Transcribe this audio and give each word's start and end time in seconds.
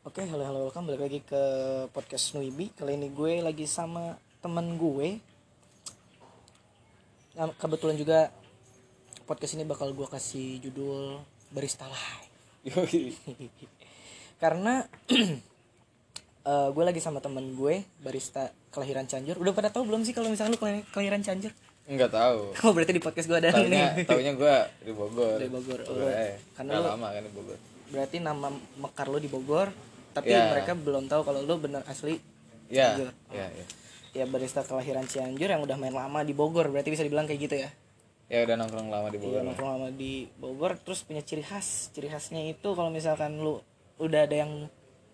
Oke, 0.00 0.24
halo 0.24 0.40
halo 0.42 0.58
welcome 0.64 0.88
balik 0.88 1.02
lagi 1.04 1.20
ke 1.20 1.42
podcast 1.92 2.32
Nuibi. 2.32 2.72
Kali 2.72 2.96
ini 2.96 3.12
gue 3.12 3.44
lagi 3.44 3.68
sama 3.68 4.16
temen 4.40 4.80
gue. 4.80 5.20
Nah, 7.36 7.52
kebetulan 7.54 8.00
juga 8.00 8.32
podcast 9.28 9.54
ini 9.54 9.68
bakal 9.68 9.92
gue 9.92 10.08
kasih 10.08 10.64
judul 10.64 11.20
Barista 11.52 11.84
Live. 11.84 12.32
Karena 14.42 14.88
eh, 16.48 16.68
gue 16.72 16.84
lagi 16.84 17.00
sama 17.04 17.20
temen 17.20 17.52
gue, 17.52 17.84
barista 18.00 18.48
kelahiran 18.72 19.04
Cianjur. 19.04 19.36
Udah 19.36 19.52
pada 19.52 19.68
tahu 19.68 19.84
belum 19.84 20.00
sih 20.08 20.16
kalau 20.16 20.32
misalnya 20.32 20.56
lu 20.56 20.60
kelah- 20.60 20.86
kelahiran 20.96 21.20
Cianjur? 21.20 21.52
Enggak 21.84 22.16
tahu. 22.16 22.56
Oh, 22.64 22.72
berarti 22.72 22.96
di 22.96 23.04
podcast 23.04 23.28
gue 23.28 23.36
ada 23.36 23.52
Taunya, 23.52 24.00
nih. 24.00 24.06
taunya 24.08 24.32
gua 24.32 24.64
di 24.80 24.92
Bogor. 24.96 25.36
Di 25.36 25.48
Bogor. 25.52 25.80
Oh, 25.92 26.08
aja. 26.08 26.40
karena 26.56 26.72
lu- 26.80 26.88
lama 26.88 27.08
kan 27.12 27.20
di 27.20 27.32
Bogor. 27.36 27.58
Berarti 27.90 28.16
nama 28.22 28.48
mekar 28.78 29.10
lu 29.10 29.18
di 29.18 29.26
Bogor, 29.26 29.68
tapi 30.12 30.28
Ya. 30.28 30.50
mereka 30.50 30.72
belum 30.72 31.06
tahu 31.06 31.22
kalau 31.22 31.40
lu 31.40 31.54
bener 31.56 31.82
asli 31.84 32.18
Ya. 32.66 32.94
Cianjur. 32.94 33.10
Ya, 33.30 33.46
ya. 33.48 33.64
ya 34.12 34.24
barista 34.24 34.60
kelahiran 34.60 35.02
Cianjur 35.04 35.46
yang 35.46 35.60
udah 35.60 35.74
main 35.74 35.90
lama 35.90 36.20
di 36.20 36.30
Bogor 36.30 36.66
berarti 36.66 36.88
bisa 36.88 37.02
dibilang 37.02 37.24
kayak 37.24 37.40
gitu 37.42 37.56
ya 37.58 37.70
Ya 38.26 38.42
udah 38.42 38.54
nongkrong 38.56 38.88
lama 38.88 39.08
di 39.08 39.16
Iya 39.16 39.24
Bogor. 39.24 39.42
nongkrong 39.44 39.70
lama 39.72 39.88
di 39.90 40.12
Bogor 40.32 40.72
terus 40.76 41.00
punya 41.00 41.20
ciri 41.20 41.42
khas 41.42 41.90
ciri 41.90 42.06
khasnya 42.06 42.42
itu 42.44 42.68
kalau 42.70 42.88
misalkan 42.88 43.36
lu 43.36 43.58
udah 43.96 44.22
ada 44.22 44.36
yang 44.36 44.70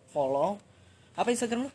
follow 0.06 0.60
apa 1.12 1.26
Instagram 1.26 1.64
lu 1.64 1.72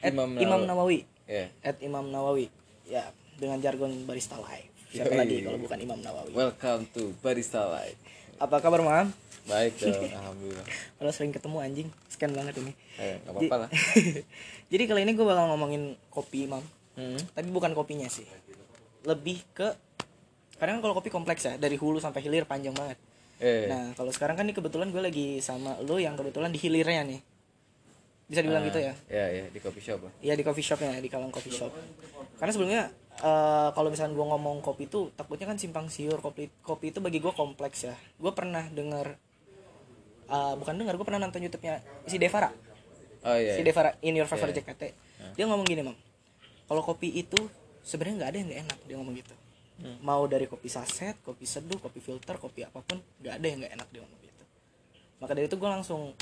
At 0.00 0.10
Imam 0.10 0.32
Imam, 0.32 0.60
Nawawi. 0.62 0.66
Nawawi 0.66 0.98
Ya. 1.28 1.46
at 1.62 1.78
Imam 1.78 2.04
Nawawi 2.04 2.50
ya 2.84 3.06
dengan 3.36 3.58
jargon 3.58 3.94
barista 4.02 4.34
live 4.36 4.66
siapa 4.88 5.06
Yoi. 5.08 5.18
lagi 5.18 5.36
kalau 5.40 5.58
bukan 5.60 5.78
Imam 5.78 5.98
Nawawi 5.98 6.30
Welcome 6.30 6.82
to 6.90 7.14
Barista 7.16 7.62
Live. 7.70 7.94
Apa 8.40 8.56
kabar 8.58 8.80
Mam 8.80 9.08
Baik 9.42 9.72
dong, 9.78 9.96
alhamdulillah. 10.20 10.66
kalau 10.96 11.10
sering 11.10 11.30
ketemu 11.30 11.56
anjing 11.58 11.88
scan 12.08 12.30
banget 12.30 12.54
ini 12.56 12.72
Eh, 12.96 13.16
enggak 13.18 13.32
apa-apa 13.34 13.56
lah. 13.58 13.70
jadi 14.72 14.82
kali 14.84 15.00
ini 15.02 15.12
gue 15.12 15.22
bakal 15.22 15.48
ngomongin 15.48 15.82
kopi 16.08 16.44
Mam 16.46 16.64
Hmm. 16.90 17.16
tapi 17.30 17.48
bukan 17.48 17.70
kopinya 17.70 18.04
sih 18.06 18.26
lebih 19.02 19.40
ke 19.52 19.72
karena 20.54 20.76
kan 20.76 20.82
kalau 20.82 20.92
kopi 20.92 21.08
kompleks 21.08 21.40
ya 21.42 21.54
dari 21.56 21.72
hulu 21.74 21.96
sampai 21.96 22.20
hilir 22.20 22.44
panjang 22.44 22.74
banget 22.74 22.98
Eh. 23.38 23.64
nah 23.64 23.94
kalau 23.94 24.10
sekarang 24.10 24.34
kan 24.34 24.44
nih 24.44 24.52
kebetulan 24.52 24.88
gue 24.88 25.00
lagi 25.00 25.26
sama 25.38 25.80
lo 25.80 25.96
yang 25.96 26.12
kebetulan 26.12 26.48
di 26.48 26.58
hilirnya 26.58 27.06
nih 27.06 27.20
bisa 28.26 28.40
dibilang 28.40 28.62
gitu 28.64 28.78
ya 28.80 28.92
Ya, 29.08 29.26
ya 29.32 29.44
di 29.46 29.58
coffee 29.58 29.80
shop. 29.80 30.02
Iya 30.18 30.34
di 30.34 30.42
coffee 30.42 30.62
shopnya 30.62 30.92
di 30.94 31.08
Kalang 31.08 31.30
Coffee 31.30 31.50
Shop 31.50 31.72
karena 32.36 32.52
sebelumnya 32.52 32.82
eh, 33.20 33.68
kalau 33.70 33.88
misalnya 33.88 34.12
gue 34.12 34.26
ngomong 34.26 34.60
kopi 34.60 34.84
itu 34.84 35.12
takutnya 35.12 35.46
kan 35.46 35.56
simpang 35.56 35.86
siur 35.86 36.18
kopi 36.18 36.48
kopi 36.60 36.90
itu 36.90 36.98
bagi 36.98 37.18
gue 37.18 37.30
kompleks 37.30 37.84
ya 37.84 37.94
gue 37.94 38.32
pernah 38.32 38.64
dengar 38.66 39.14
eh, 40.26 40.54
bukan 40.56 40.74
dengar 40.74 40.94
gue 40.94 41.04
pernah 41.04 41.22
nonton 41.22 41.40
YouTube-nya 41.40 41.80
si 42.04 42.16
Devara 42.16 42.50
Oh 43.20 43.36
iya. 43.36 43.52
si 43.52 43.60
iya. 43.60 43.66
Devara 43.66 43.92
in 44.00 44.14
your 44.14 44.24
favorite 44.24 44.56
Iya. 44.56 44.64
JKT 44.64 44.82
dia 45.36 45.44
ngomong 45.44 45.64
gini 45.64 45.82
mam 45.82 45.96
kalau 46.64 46.80
kopi 46.80 47.12
itu 47.12 47.36
sebenarnya 47.80 48.14
nggak 48.16 48.30
ada 48.30 48.36
yang 48.36 48.48
nggak 48.48 48.60
enak 48.64 48.78
dia 48.84 48.96
ngomong 48.96 49.16
gitu 49.16 49.34
Hmm. 49.80 49.96
mau 50.04 50.20
dari 50.24 50.44
kopi 50.44 50.68
saset 50.68 51.16
kopi 51.24 51.48
seduh 51.48 51.80
kopi 51.80 52.04
filter 52.04 52.36
kopi 52.36 52.60
apa 52.60 52.84
pun 52.84 53.00
nggak 53.16 53.32
ada 53.32 53.46
yang 53.48 53.64
nggak 53.64 53.72
enak 53.74 53.88
dia 53.88 54.00
ngomong 54.04 54.20
gitu 54.20 54.44
maka 55.16 55.32
dari 55.32 55.48
itu 55.48 55.56
gue 55.56 55.70
langsung 55.70 56.12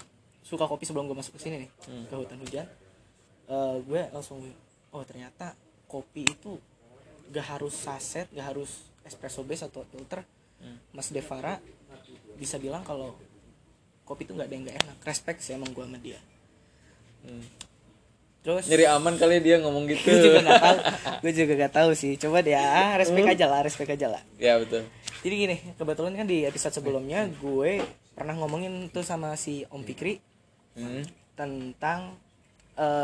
suka 0.41 0.62
kopi 0.62 0.86
sebelum 0.86 1.10
gue 1.10 1.19
masuk 1.19 1.34
ke 1.34 1.41
sini 1.42 1.66
nih 1.66 1.70
Hmm. 1.84 2.06
ke 2.06 2.14
hutan 2.14 2.38
hujan 2.38 2.66
Eh, 3.48 3.76
gue 3.82 4.02
langsung 4.12 4.38
oh 4.88 5.02
ternyata 5.02 5.58
kopi 5.86 6.22
itu 6.22 6.54
gak 7.28 7.46
harus 7.48 7.74
saset 7.74 8.26
gak 8.28 8.46
harus 8.46 8.70
espresso 9.02 9.40
base 9.42 9.64
atau 9.64 9.84
filter 9.84 10.24
Hmm. 10.58 10.74
Mas 10.90 11.06
Devara 11.08 11.62
bisa 12.34 12.58
bilang 12.58 12.82
kalau 12.82 13.14
kopi 14.02 14.24
itu 14.24 14.32
nggak 14.32 14.42
ada 14.42 14.54
yang 14.54 14.64
nggak 14.64 14.78
enak 14.80 14.98
respect 15.02 15.38
sih 15.38 15.54
emang 15.54 15.70
gue 15.70 15.80
sama 15.80 15.98
dia 15.98 16.18
Hmm. 17.20 17.46
terus 18.40 18.66
Nyari 18.66 18.86
aman 18.88 19.14
kali 19.14 19.38
dia 19.38 19.58
ngomong 19.58 19.86
gitu. 19.88 20.02
gue 20.02 20.18
juga 20.20 20.38
gak 20.44 20.58
tahu 20.60 20.78
gue 21.20 21.32
juga 21.32 21.52
gak 21.56 21.74
tahu 21.74 21.90
sih 21.92 22.12
coba 22.16 22.40
deh 22.40 22.54
ah, 22.54 22.94
respect 22.97 23.26
aja 23.28 23.47
lah 23.47 23.60
respect 23.60 23.91
aja 23.92 24.06
lah 24.08 24.22
ya, 24.34 24.56
betul. 24.56 24.82
jadi 25.20 25.34
gini 25.36 25.56
kebetulan 25.74 26.14
kan 26.16 26.26
di 26.26 26.42
episode 26.42 26.74
sebelumnya 26.74 27.30
gue 27.32 27.78
pernah 28.12 28.34
ngomongin 28.34 28.86
tuh 28.88 29.03
sama 29.03 29.34
si 29.34 29.62
Om 29.64 29.82
Fikri 29.84 30.19
Hmm. 30.74 31.06
tentang 31.34 32.19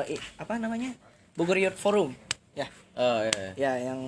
i- 0.05 0.23
apa 0.37 0.55
namanya 0.57 0.91
Bogor 1.35 1.55
Youth 1.57 1.75
Forum 1.77 2.15
ya 2.55 2.67
Oh, 2.95 3.19
iya. 3.21 3.35
iya. 3.35 3.51
ya 3.59 3.91
yang 3.91 4.01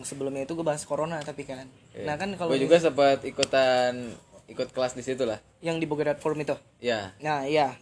sebelumnya 0.00 0.42
itu 0.42 0.52
gue 0.52 0.64
bahas 0.64 0.80
corona 0.82 1.20
tapi 1.20 1.44
kan 1.44 1.68
nah 1.98 2.16
kan 2.16 2.32
kalau 2.34 2.50
Gue 2.50 2.64
juga 2.64 2.80
sempat 2.80 3.20
ikutan 3.20 4.16
ikut 4.46 4.72
kelas 4.72 4.92
di 4.92 5.02
situ 5.02 5.22
lah. 5.22 5.36
yang 5.60 5.76
di 5.76 5.84
Bogor 5.84 6.16
Forum 6.16 6.40
itu 6.40 6.56
Ya. 6.78 7.12
nah 7.18 7.44
iya 7.44 7.76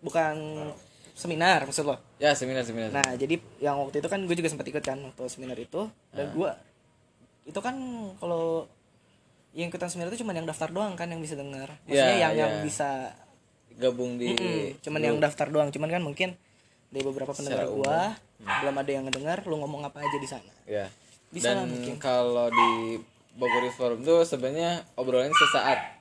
bukan 0.00 0.36
seminar 1.12 1.60
maksud 1.62 1.84
lo 1.84 1.96
Ya, 2.16 2.32
seminar 2.32 2.64
seminar. 2.64 2.88
Nah, 2.90 3.04
jadi 3.12 3.36
yang 3.58 3.76
waktu 3.78 4.00
itu 4.00 4.08
kan 4.08 4.20
gue 4.20 4.32
juga 4.32 4.48
sempat 4.48 4.64
ikut 4.64 4.80
kan 4.80 4.96
waktu 4.96 5.22
seminar 5.28 5.56
itu 5.56 5.84
dan 6.10 6.32
gue 6.32 6.48
itu 7.44 7.58
kan 7.58 7.76
kalau 8.16 8.64
yang 9.52 9.68
ikutan 9.68 9.86
seminar 9.86 10.08
itu 10.08 10.20
cuma 10.20 10.32
yang 10.32 10.44
daftar 10.44 10.68
doang 10.68 10.92
kan 10.92 11.04
yang 11.06 11.20
bisa 11.20 11.32
dengar. 11.32 11.76
Maksudnya 11.84 12.08
Ya, 12.10 12.20
yang 12.22 12.32
yang 12.34 12.52
ya. 12.54 12.62
bisa 12.62 12.88
gabung 13.74 14.16
di 14.16 14.32
Mm-mm, 14.32 14.80
cuman 14.80 15.00
yang 15.02 15.16
daftar 15.16 15.48
doang. 15.48 15.68
Cuman 15.68 15.88
kan 15.90 16.00
mungkin 16.00 16.36
dari 16.90 17.02
beberapa 17.02 17.32
pendengar 17.34 17.66
Secara 17.66 17.74
gua 17.74 17.98
belum 18.36 18.76
ada 18.76 18.90
yang 18.92 19.04
ngedengar 19.08 19.38
lu 19.48 19.56
ngomong 19.60 19.82
apa 19.84 20.04
aja 20.04 20.16
di 20.20 20.28
sana. 20.28 20.52
Ya. 20.68 20.86
Bisa 21.32 21.52
Dan 21.52 21.68
mungkin. 21.68 21.98
kalau 21.98 22.46
di 22.48 23.00
Bogor 23.36 23.68
Youth 23.68 23.76
Forum 23.76 24.00
tuh 24.04 24.24
sebenarnya 24.24 24.84
obrolan 24.96 25.32
sesaat 25.32 26.00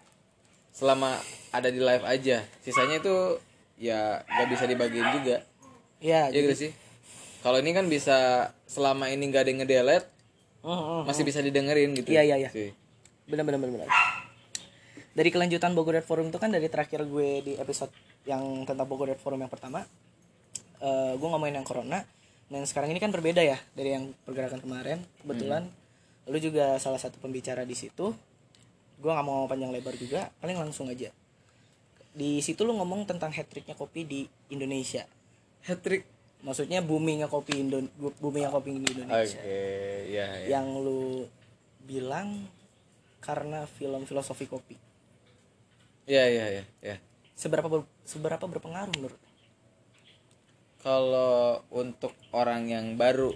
selama 0.72 1.20
ada 1.52 1.72
di 1.72 1.80
live 1.80 2.06
aja. 2.06 2.44
Sisanya 2.64 3.00
itu 3.00 3.40
ya 3.76 4.24
gak 4.24 4.48
bisa 4.52 4.64
dibagiin 4.68 5.08
juga. 5.20 5.44
Ya, 6.04 6.28
Iya 6.30 6.44
gitu 6.44 6.68
sih. 6.68 6.72
Kalau 7.42 7.60
ini 7.60 7.72
kan 7.72 7.88
bisa 7.88 8.50
selama 8.68 9.08
ini 9.12 9.28
gak 9.32 9.48
ada 9.48 9.50
yang 9.52 9.60
ngedelete 9.64 10.08
Heeh. 10.66 11.02
masih 11.08 11.24
bisa 11.24 11.40
didengerin 11.40 11.92
gitu. 11.96 12.12
Iya, 12.12 12.24
iya, 12.24 12.36
iya. 12.40 12.50
Benar 13.26 13.44
benar 13.48 13.60
benar. 13.60 13.90
Dari 15.16 15.30
kelanjutan 15.32 15.72
Bogor 15.72 15.96
Youth 15.96 16.08
Forum 16.08 16.28
itu 16.28 16.38
kan 16.40 16.52
dari 16.52 16.68
terakhir 16.68 17.08
gue 17.08 17.30
di 17.40 17.54
episode 17.56 17.92
yang 18.28 18.68
tentang 18.68 18.84
Bogor 18.84 19.08
Youth 19.08 19.24
Forum 19.24 19.40
yang 19.40 19.52
pertama, 19.52 19.88
eh 20.86 21.14
gue 21.18 21.28
ngomongin 21.28 21.58
yang 21.58 21.66
corona. 21.66 22.06
Dan 22.46 22.62
sekarang 22.64 22.94
ini 22.94 23.02
kan 23.02 23.10
berbeda 23.10 23.42
ya 23.42 23.58
dari 23.74 23.98
yang 23.98 24.14
pergerakan 24.22 24.62
kemarin. 24.62 25.02
Kebetulan 25.20 25.66
lu 26.26 26.38
juga 26.38 26.78
salah 26.78 27.02
satu 27.02 27.18
pembicara 27.18 27.66
di 27.66 27.74
situ. 27.74 28.14
Gue 28.96 29.12
nggak 29.12 29.26
mau 29.26 29.50
panjang 29.50 29.74
lebar 29.74 29.98
juga, 29.98 30.30
paling 30.40 30.56
langsung 30.56 30.86
aja. 30.88 31.10
Di 32.16 32.40
situ 32.40 32.64
lu 32.64 32.78
ngomong 32.78 33.04
tentang 33.04 33.34
hat 33.34 33.50
tricknya 33.50 33.74
kopi 33.74 34.06
di 34.06 34.22
Indonesia. 34.48 35.04
Hat 35.66 35.82
trick. 35.82 36.06
Maksudnya 36.46 36.86
boomingnya 36.86 37.26
kopi 37.26 37.66
Indo 37.66 37.82
boomingnya 38.22 38.54
kopi 38.54 38.78
di 38.78 38.86
Indonesia. 38.94 39.42
ya, 39.42 40.28
ya. 40.46 40.62
Yang 40.62 40.68
lu 40.86 41.02
bilang 41.82 42.46
karena 43.20 43.66
film 43.66 44.06
filosofi 44.06 44.46
kopi. 44.46 44.78
Ya, 46.06 46.30
ya, 46.30 46.46
ya, 46.62 46.64
ya. 46.86 46.96
seberapa 47.34 47.66
ber- 47.66 47.90
seberapa 48.06 48.46
berpengaruh 48.46 48.94
menurut? 48.94 49.18
Kalau 50.86 51.66
untuk 51.74 52.14
orang 52.30 52.70
yang 52.70 52.94
baru 52.94 53.34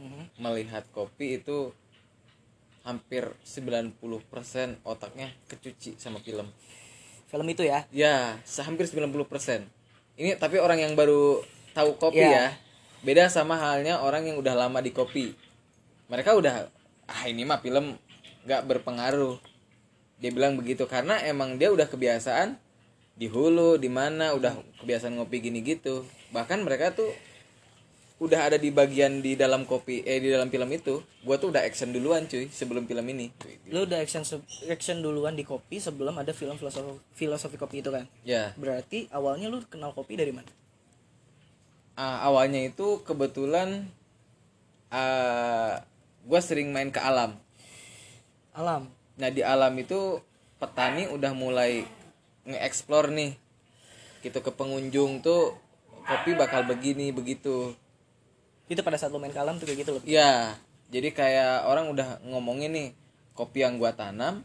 Mhm. 0.00 0.40
melihat 0.40 0.88
kopi 0.96 1.36
itu 1.36 1.76
hampir 2.88 3.36
90% 3.44 4.80
otaknya 4.80 5.28
kecuci 5.44 6.00
sama 6.00 6.24
film. 6.24 6.48
film 7.26 7.46
itu 7.50 7.66
ya 7.66 7.82
Ya, 7.90 8.38
hampir 8.64 8.86
90%. 8.88 9.66
Ini 10.16 10.38
tapi 10.40 10.56
orang 10.56 10.78
yang 10.78 10.94
baru 10.96 11.42
tahu 11.74 11.98
kopi 12.00 12.22
Ya. 12.22 12.30
ya. 12.32 12.46
Beda 13.04 13.28
sama 13.28 13.58
halnya 13.60 14.00
orang 14.00 14.24
yang 14.30 14.40
udah 14.40 14.54
lama 14.56 14.80
di 14.80 14.94
kopi. 14.94 15.34
Mereka 16.08 16.32
udah 16.32 16.70
ah 17.04 17.22
ini 17.28 17.42
mah 17.44 17.60
film 17.60 17.98
nggak 18.46 18.62
berpengaruh. 18.64 19.36
Dia 20.22 20.30
bilang 20.32 20.56
begitu 20.56 20.86
karena 20.88 21.18
emang 21.26 21.58
dia 21.60 21.68
udah 21.68 21.84
kebiasaan 21.90 22.56
di 23.18 23.26
hulu, 23.26 23.74
di 23.76 23.90
mana 23.90 24.32
udah 24.32 24.56
kebiasaan 24.80 25.18
ngopi 25.18 25.42
gini 25.44 25.60
gitu. 25.66 26.06
Bahkan 26.36 26.60
mereka 26.60 26.92
tuh 26.92 27.08
udah 28.16 28.48
ada 28.48 28.56
di 28.56 28.72
bagian 28.72 29.20
di 29.20 29.36
dalam 29.36 29.64
kopi 29.64 30.00
eh 30.00 30.20
di 30.20 30.28
dalam 30.28 30.48
film 30.48 30.68
itu. 30.68 31.00
Gua 31.24 31.36
tuh 31.36 31.48
udah 31.52 31.64
action 31.64 31.92
duluan 31.92 32.24
cuy 32.24 32.48
sebelum 32.48 32.84
film 32.84 33.04
ini. 33.08 33.32
lu 33.72 33.84
udah 33.84 33.98
action 33.98 34.20
action 34.68 35.00
duluan 35.00 35.32
di 35.32 35.42
kopi 35.42 35.80
sebelum 35.80 36.16
ada 36.16 36.30
film 36.30 36.54
filosofi 36.54 37.00
filosofi 37.12 37.56
kopi 37.56 37.80
itu 37.80 37.90
kan 37.90 38.04
Ya. 38.22 38.52
berarti 38.54 39.08
awalnya 39.10 39.48
lu 39.48 39.58
kenal 39.66 39.90
kopi 39.90 40.14
dari 40.14 40.30
mana 40.30 40.48
Ah, 41.96 42.28
awalnya 42.28 42.60
itu 42.62 43.00
kebetulan 43.02 43.88
ah 44.88 45.82
gue 46.22 46.40
sering 46.40 46.70
main 46.70 46.92
ke 46.92 47.00
alam. 47.00 47.34
alam 48.52 48.86
Nah 49.16 49.28
di 49.32 49.40
alam 49.42 49.72
itu 49.76 50.20
petani 50.56 51.08
udah 51.08 51.32
mulai 51.32 51.84
nge-explore 52.46 53.10
nih, 53.10 53.32
gitu 54.22 54.38
ke 54.40 54.52
pengunjung 54.52 55.20
tuh 55.20 55.56
kopi 56.06 56.30
bakal 56.32 56.62
begini 56.64 57.10
begitu. 57.10 57.74
itu 58.66 58.80
pada 58.80 58.96
saat 58.96 59.10
lu 59.10 59.18
main 59.18 59.30
ke 59.30 59.38
alam 59.38 59.56
tuh 59.56 59.64
kayak 59.64 59.78
gitu 59.82 59.90
loh 59.94 60.02
Ya, 60.02 60.58
jadi 60.88 61.10
kayak 61.10 61.66
orang 61.66 61.86
udah 61.86 62.18
ngomongin 62.24 62.70
nih 62.70 62.88
kopi 63.32 63.62
yang 63.62 63.76
gua 63.76 63.90
tanam 63.90 64.42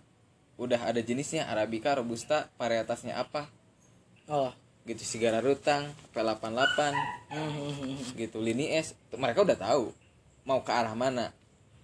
udah 0.56 0.78
ada 0.84 1.00
jenisnya 1.00 1.46
arabica, 1.46 1.94
robusta, 1.94 2.46
varietasnya 2.56 3.16
apa. 3.16 3.50
oh 4.28 4.54
gitu 4.82 5.02
Sigara 5.02 5.38
Rutang 5.40 5.90
P88 6.10 6.80
Mhm. 7.30 7.98
gitu 8.20 8.38
Lini 8.38 8.70
S 8.72 8.94
mereka 9.12 9.42
udah 9.42 9.54
tahu 9.56 9.94
mau 10.42 10.62
ke 10.62 10.70
arah 10.70 10.94
mana 10.94 11.30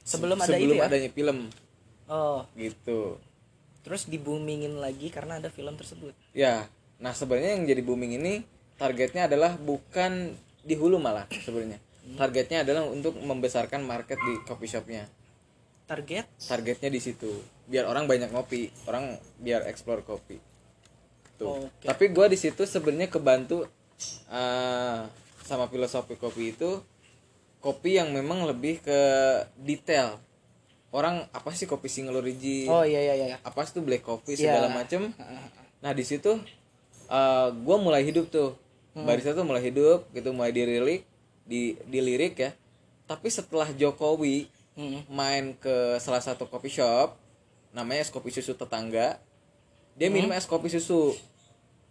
Sebelum 0.01 0.33
ada 0.35 0.50
sebelum 0.51 0.71
itu 0.71 0.75
ya? 0.75 0.85
adanya 0.88 1.09
film 1.09 1.38
oh 2.07 2.41
gitu 2.53 3.18
terus 3.81 4.03
di 4.03 4.18
boomingin 4.18 4.77
lagi 4.77 5.07
karena 5.07 5.38
ada 5.38 5.47
film 5.47 5.73
tersebut 5.73 6.13
ya 6.31 6.65
nah 6.97 7.12
sebenarnya 7.12 7.53
yang 7.53 7.65
jadi 7.65 7.81
booming 7.81 8.13
ini 8.15 8.33
targetnya 8.77 9.25
adalah 9.25 9.57
bukan 9.57 10.38
di 10.62 10.75
hulu 10.77 11.01
malah 11.01 11.25
sebenarnya. 11.45 11.81
Targetnya 12.15 12.63
adalah 12.63 12.88
untuk 12.88 13.19
membesarkan 13.19 13.83
market 13.83 14.15
di 14.21 14.33
coffee 14.47 14.71
shopnya. 14.71 15.03
Target? 15.89 16.24
Targetnya 16.39 16.89
di 16.94 17.01
situ. 17.03 17.31
Biar 17.68 17.89
orang 17.89 18.07
banyak 18.07 18.31
ngopi 18.31 18.71
orang 18.88 19.19
biar 19.41 19.68
explore 19.68 20.06
kopi 20.07 20.39
tuh. 21.38 21.69
Oke. 21.69 21.85
tapi 21.85 22.09
gue 22.09 22.25
di 22.33 22.38
situ 22.38 22.65
sebenarnya 22.65 23.13
kebantu 23.13 23.69
eh, 24.33 25.00
sama 25.45 25.65
filosofi 25.69 26.18
kopi 26.18 26.57
itu 26.57 26.81
kopi 27.62 28.01
yang 28.01 28.12
memang 28.12 28.44
lebih 28.50 28.81
ke 28.81 29.00
detail. 29.56 30.18
Orang 30.89 31.27
apa 31.30 31.51
sih 31.53 31.69
kopi 31.69 31.91
single 31.91 32.23
origin 32.23 32.68
oh 32.71 32.81
iya 32.81 33.03
iya 33.03 33.13
iya. 33.15 33.38
Apa 33.45 33.68
sih 33.68 33.77
tuh 33.77 33.83
black 33.85 34.03
coffee 34.03 34.35
segala 34.38 34.71
macem. 34.73 35.07
Nah 35.77 35.94
di 35.94 36.01
situ 36.01 36.41
eh 37.07 37.47
gue 37.53 37.77
mulai 37.77 38.01
hidup 38.01 38.33
tuh 38.33 38.57
Hmm. 38.97 39.05
barista 39.05 39.29
tuh 39.31 39.45
mulai 39.45 39.61
hidup 39.61 40.09
gitu 40.09 40.33
mulai 40.33 40.49
dirilik 40.49 41.05
di 41.44 41.77
dilirik 41.85 42.33
ya 42.35 42.51
tapi 43.05 43.29
setelah 43.29 43.69
Jokowi 43.69 44.49
Mhm. 44.73 45.05
main 45.07 45.53
ke 45.53 45.73
salah 45.97 46.17
satu 46.19 46.45
coffee 46.45 46.69
shop 46.71 47.13
namanya 47.71 48.01
es 48.01 48.09
kopi 48.09 48.29
susu 48.29 48.53
tetangga 48.53 49.21
dia 49.94 50.09
minum 50.09 50.29
es 50.31 50.45
kopi 50.45 50.65
susu 50.67 51.13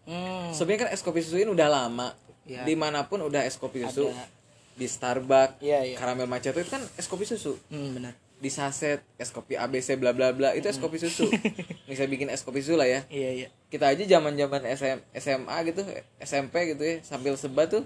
Hmm. 0.02 0.50
sebenarnya 0.50 0.80
kan 0.82 0.90
es 0.90 1.02
kopi 1.02 1.18
susu 1.18 1.34
ini 1.36 1.46
udah 1.48 1.66
lama 1.66 2.14
Iya. 2.42 2.62
di 2.62 2.74
mana 2.74 3.02
pun 3.04 3.18
udah 3.20 3.42
es 3.42 3.54
kopi 3.54 3.82
susu 3.82 4.06
Ada. 4.06 4.26
di 4.72 4.86
Starbucks 4.86 5.58
Iya, 5.58 5.82
iya. 5.84 5.96
karamel 5.96 6.26
macchiato 6.26 6.58
itu 6.58 6.68
kan 6.68 6.82
es 6.94 7.06
kopi 7.06 7.22
susu 7.22 7.58
Hmm, 7.68 7.90
benar 7.92 8.14
di 8.36 8.48
saset 8.48 9.00
es 9.16 9.30
kopi 9.30 9.54
ABC 9.54 9.96
bla 9.96 10.12
bla 10.12 10.30
bla. 10.30 10.52
Itu 10.52 10.66
es 10.66 10.76
kopi 10.76 10.96
susu. 10.96 11.26
Bisa 11.88 12.04
bikin 12.04 12.28
es 12.28 12.42
kopi 12.42 12.60
susu 12.60 12.76
lah 12.76 12.84
ya. 12.84 13.00
Iya 13.08 13.30
iya. 13.32 13.48
Kita 13.66 13.88
aja 13.88 14.02
zaman 14.02 14.34
zaman 14.34 14.62
SM, 14.62 14.98
SMA 15.14 15.56
gitu 15.64 15.82
SMP 16.18 16.54
gitu 16.70 16.82
ya 16.82 17.00
sambil 17.00 17.34
sebat 17.34 17.68
tuh 17.68 17.84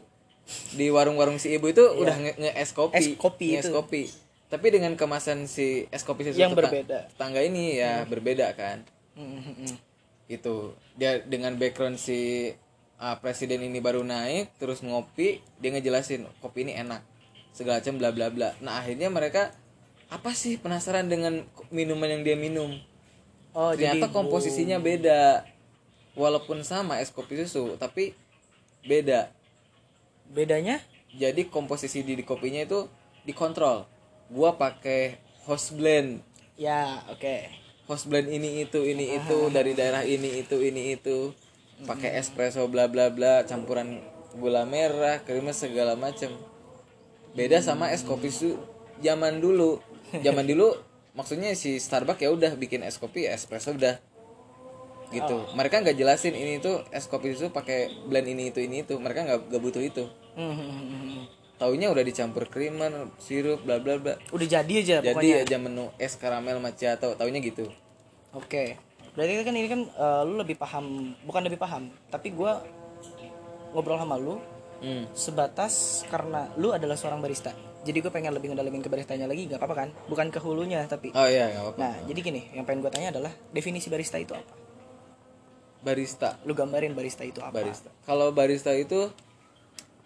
di 0.74 0.90
warung-warung 0.90 1.38
si 1.38 1.52
ibu 1.52 1.66
itu 1.66 1.78
udah 1.80 2.16
nge, 2.16 2.32
nge 2.36 2.50
es 2.54 2.70
kopi. 2.72 2.96
Es 2.96 3.06
kopi 3.14 3.46
Nge 3.54 3.60
es 3.60 3.70
kopi. 3.70 4.02
Tapi 4.50 4.66
dengan 4.68 4.92
kemasan 4.94 5.46
si 5.46 5.86
es 5.88 6.02
kopi 6.02 6.26
susu 6.26 6.36
Yang 6.36 6.58
tetang- 6.58 6.74
berbeda. 6.74 6.98
tetangga 7.08 7.40
ini 7.40 7.78
ya 7.78 8.02
berbeda 8.04 8.50
kan. 8.54 8.82
Itu 10.26 10.74
dia 10.94 11.18
dengan 11.20 11.54
background 11.54 11.98
si 11.98 12.50
ah, 12.96 13.18
presiden 13.18 13.62
ini 13.62 13.78
baru 13.78 14.02
naik 14.02 14.54
terus 14.58 14.82
ngopi 14.82 15.38
dia 15.58 15.70
ngejelasin 15.70 16.26
kopi 16.38 16.66
ini 16.66 16.74
enak. 16.74 17.02
Segala 17.50 17.78
macam 17.78 17.94
bla 17.98 18.10
bla 18.10 18.26
bla. 18.30 18.48
Nah 18.58 18.78
akhirnya 18.78 19.06
mereka 19.06 19.54
apa 20.10 20.34
sih 20.34 20.58
penasaran 20.58 21.06
dengan 21.06 21.46
minuman 21.70 22.10
yang 22.10 22.22
dia 22.26 22.34
minum? 22.34 22.74
Oh 23.54 23.70
ternyata 23.74 24.10
jadi 24.10 24.14
komposisinya 24.14 24.78
beda. 24.82 25.46
Walaupun 26.18 26.66
sama 26.66 26.98
es 26.98 27.14
kopi 27.14 27.38
susu 27.38 27.78
tapi 27.78 28.18
beda. 28.82 29.30
Bedanya? 30.30 30.82
Jadi 31.14 31.46
komposisi 31.46 32.02
di, 32.02 32.18
di 32.18 32.24
kopinya 32.26 32.62
itu 32.62 32.90
dikontrol. 33.22 33.86
Gua 34.30 34.58
pakai 34.58 35.22
host 35.46 35.78
blend. 35.78 36.22
Ya 36.58 37.06
oke. 37.06 37.46
Host 37.86 38.10
blend 38.10 38.30
ini 38.30 38.66
itu 38.66 38.82
ini 38.82 39.14
itu 39.14 39.50
dari 39.54 39.78
daerah 39.78 40.02
ini 40.02 40.42
itu 40.42 40.58
ini 40.58 40.98
itu. 40.98 41.30
Pakai 41.86 42.18
espresso 42.18 42.66
bla 42.66 42.90
bla 42.90 43.08
bla 43.14 43.46
campuran 43.46 44.02
gula 44.36 44.62
merah 44.62 45.18
krimnya 45.26 45.50
segala 45.50 45.98
macam 45.98 46.30
beda 47.34 47.58
sama 47.62 47.90
es 47.90 48.06
kopi 48.06 48.30
su 48.30 48.58
zaman 49.02 49.42
dulu 49.42 49.82
zaman 50.26 50.44
dulu 50.46 50.74
maksudnya 51.14 51.54
si 51.58 51.78
Starbucks 51.78 52.22
ya 52.22 52.30
udah 52.30 52.54
bikin 52.54 52.86
es 52.86 52.96
kopi 52.98 53.26
espresso 53.26 53.74
udah 53.74 53.98
gitu 55.10 55.42
mereka 55.58 55.82
nggak 55.82 55.98
jelasin 55.98 56.38
ini 56.38 56.62
tuh 56.62 56.86
es 56.94 57.10
kopi 57.10 57.34
susu 57.34 57.50
pakai 57.50 57.90
blend 58.06 58.30
ini 58.30 58.54
itu 58.54 58.62
ini 58.62 58.86
itu 58.86 58.94
mereka 59.02 59.26
nggak 59.26 59.50
nggak 59.50 59.62
butuh 59.62 59.82
itu 59.82 60.06
Mhm. 60.38 61.26
taunya 61.58 61.90
udah 61.90 62.06
dicampur 62.06 62.46
kriman 62.46 63.10
sirup 63.18 63.66
bla 63.66 63.82
bla 63.82 63.98
bla 63.98 64.14
udah 64.30 64.46
jadi 64.46 64.74
aja 64.78 65.02
jadi 65.02 65.10
pokoknya 65.10 65.36
aja 65.42 65.56
menu 65.58 65.90
es 65.98 66.14
karamel 66.14 66.62
macchiato 66.62 67.18
taunya 67.18 67.42
gitu 67.42 67.66
Oke. 68.30 68.78
Berarti 69.18 69.42
kan 69.42 69.54
ini 69.58 69.66
kan 69.66 69.80
eh, 69.90 70.22
lu 70.22 70.38
lebih 70.38 70.54
paham, 70.54 71.14
bukan 71.26 71.42
lebih 71.42 71.58
paham, 71.58 71.90
tapi 72.14 72.30
gua 72.30 72.62
ngobrol 73.74 73.98
sama 73.98 74.14
lu 74.18 74.38
hmm. 74.82 75.14
sebatas 75.14 76.06
karena 76.06 76.46
lu 76.54 76.70
adalah 76.70 76.94
seorang 76.94 77.18
barista. 77.18 77.50
Jadi 77.80 77.98
gue 78.04 78.12
pengen 78.12 78.36
lebih 78.36 78.52
ngedalamin 78.52 78.84
ke 78.84 78.92
baristanya 78.92 79.24
lagi, 79.24 79.48
nggak 79.48 79.56
apa-apa 79.56 79.76
kan? 79.76 79.88
Bukan 80.06 80.28
ke 80.28 80.38
hulunya 80.38 80.84
tapi. 80.84 81.10
oh 81.16 81.24
iya 81.24 81.48
nggak 81.48 81.62
apa-apa 81.64 81.78
Nah, 81.80 81.94
jadi 82.04 82.20
gini, 82.20 82.40
yang 82.52 82.68
pengen 82.68 82.84
gue 82.84 82.92
tanya 82.92 83.08
adalah 83.08 83.32
definisi 83.50 83.88
barista 83.88 84.20
itu 84.20 84.36
apa? 84.36 84.52
barista 85.80 86.36
Lu 86.44 86.52
gambarin 86.52 86.92
barista 86.92 87.24
itu 87.24 87.40
apa? 87.40 87.56
barista 87.56 87.88
kalau 88.04 88.28
barista 88.36 88.68
itu 88.76 89.08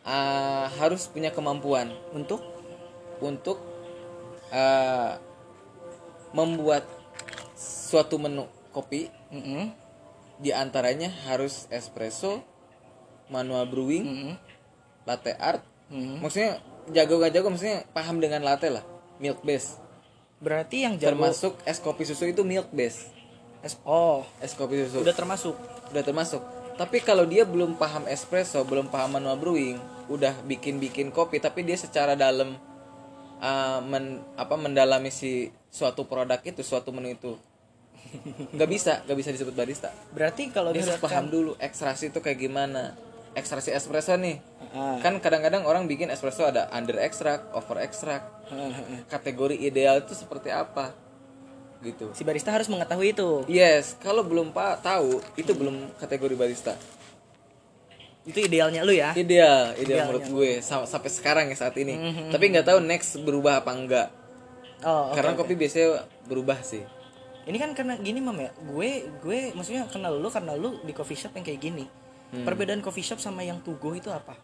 ah, 0.07 0.71
harus 0.79 1.11
punya 1.11 1.35
kemampuan 1.35 1.91
Untuk 2.15 2.39
untuk 3.19 3.59
ah, 4.55 5.19
membuat 6.31 6.87
suatu 7.59 8.19
menu 8.19 8.47
kopi 8.71 9.11
Mm-mm. 9.31 9.71
di 10.39 10.51
antaranya 10.55 11.11
harus 11.27 11.67
espresso 11.71 12.43
manual 13.27 13.67
brewing 13.67 14.07
Mm-mm. 14.07 14.35
latte 15.07 15.35
art 15.39 15.63
Mm-mm. 15.91 16.23
maksudnya 16.23 16.59
jago 16.93 17.23
gak 17.23 17.33
jago 17.33 17.49
maksudnya 17.49 17.87
paham 17.97 18.21
dengan 18.21 18.45
latte 18.45 18.69
lah 18.69 18.85
milk 19.23 19.41
base. 19.47 19.81
Berarti 20.43 20.85
yang 20.85 21.01
jago 21.01 21.17
termasuk 21.17 21.57
es 21.65 21.81
kopi 21.81 22.05
susu 22.05 22.29
itu 22.29 22.45
milk 22.45 22.69
base. 22.75 23.09
Es 23.65 23.81
oh, 23.89 24.27
es 24.45 24.53
kopi 24.53 24.85
susu. 24.85 25.01
Udah 25.01 25.17
termasuk. 25.17 25.57
udah 25.95 26.05
termasuk. 26.05 26.43
Tapi 26.75 27.01
kalau 27.01 27.23
dia 27.25 27.47
belum 27.47 27.79
paham 27.79 28.11
espresso 28.11 28.61
belum 28.67 28.91
paham 28.91 29.17
manual 29.17 29.39
brewing 29.39 29.79
udah 30.11 30.37
bikin 30.45 30.77
bikin 30.77 31.09
kopi 31.09 31.41
tapi 31.41 31.65
dia 31.65 31.81
secara 31.81 32.13
dalam 32.13 32.59
uh, 33.41 33.81
men, 33.81 34.21
apa 34.37 34.53
mendalami 34.59 35.09
si 35.09 35.49
suatu 35.73 36.05
produk 36.05 36.43
itu 36.45 36.61
suatu 36.61 36.93
menu 36.93 37.15
itu 37.15 37.33
nggak 38.55 38.69
bisa 38.69 38.93
nggak 39.07 39.19
bisa 39.19 39.31
disebut 39.35 39.55
barista. 39.55 39.91
Berarti 40.13 40.51
kalau 40.53 40.71
dia 40.71 40.85
harus 40.85 41.01
paham 41.01 41.31
dulu 41.31 41.57
ekstraksi 41.59 42.13
itu 42.13 42.19
kayak 42.21 42.39
gimana 42.39 42.95
ekstraksi 43.35 43.71
espresso 43.71 44.15
nih 44.15 44.39
Ah. 44.67 44.99
kan 44.99 45.19
kadang-kadang 45.19 45.63
orang 45.63 45.85
bikin 45.85 46.09
espresso 46.09 46.43
ada 46.43 46.67
under 46.69 46.99
extract 46.99 47.47
over 47.51 47.79
extract 47.79 48.27
kategori 49.07 49.55
ideal 49.57 49.99
itu 49.99 50.13
seperti 50.13 50.49
apa 50.49 50.91
gitu 51.81 52.11
si 52.11 52.23
barista 52.23 52.49
harus 52.49 52.67
mengetahui 52.67 53.13
itu. 53.13 53.47
yes 53.47 53.95
kalau 53.97 54.23
belum 54.23 54.51
pak 54.51 54.81
tahu 54.81 55.23
itu 55.35 55.53
belum 55.53 55.95
kategori 55.97 56.35
barista 56.35 56.75
Itu 58.25 58.41
idealnya 58.41 58.81
lu 58.81 58.91
ya. 58.91 59.13
ideal 59.13 59.75
ideal 59.75 59.77
Idealnya. 59.77 60.05
menurut 60.09 60.27
gue 60.27 60.51
sam- 60.59 60.89
sampai 60.89 61.07
sekarang 61.09 61.47
ya 61.47 61.57
saat 61.57 61.77
ini 61.77 61.95
tapi 62.33 62.49
nggak 62.49 62.67
tahu 62.67 62.81
next 62.81 63.15
berubah 63.19 63.61
apa 63.61 63.71
enggak 63.71 64.09
Oh, 64.81 65.09
oke, 65.09 65.17
karena 65.17 65.33
oke. 65.33 65.41
kopi 65.41 65.55
biasanya 65.57 65.89
berubah 66.25 66.59
sih 66.61 66.83
Ini 67.45 67.57
kan 67.59 67.71
karena 67.73 67.95
gini 67.97 68.19
mam 68.19 68.37
ya, 68.39 68.49
gue 68.59 68.91
gue 69.19 69.53
maksudnya 69.53 69.85
kenal 69.87 70.17
lu 70.17 70.27
karena 70.27 70.53
lu 70.55 70.81
di 70.81 70.91
coffee 70.91 71.15
shop 71.15 71.33
yang 71.33 71.45
kayak 71.45 71.61
gini. 71.63 71.85
Hmm. 72.35 72.43
Perbedaan 72.43 72.83
coffee 72.83 73.05
shop 73.05 73.19
sama 73.19 73.41
yang 73.41 73.61
tugu 73.61 73.95
itu 73.95 74.11
apa? 74.11 74.35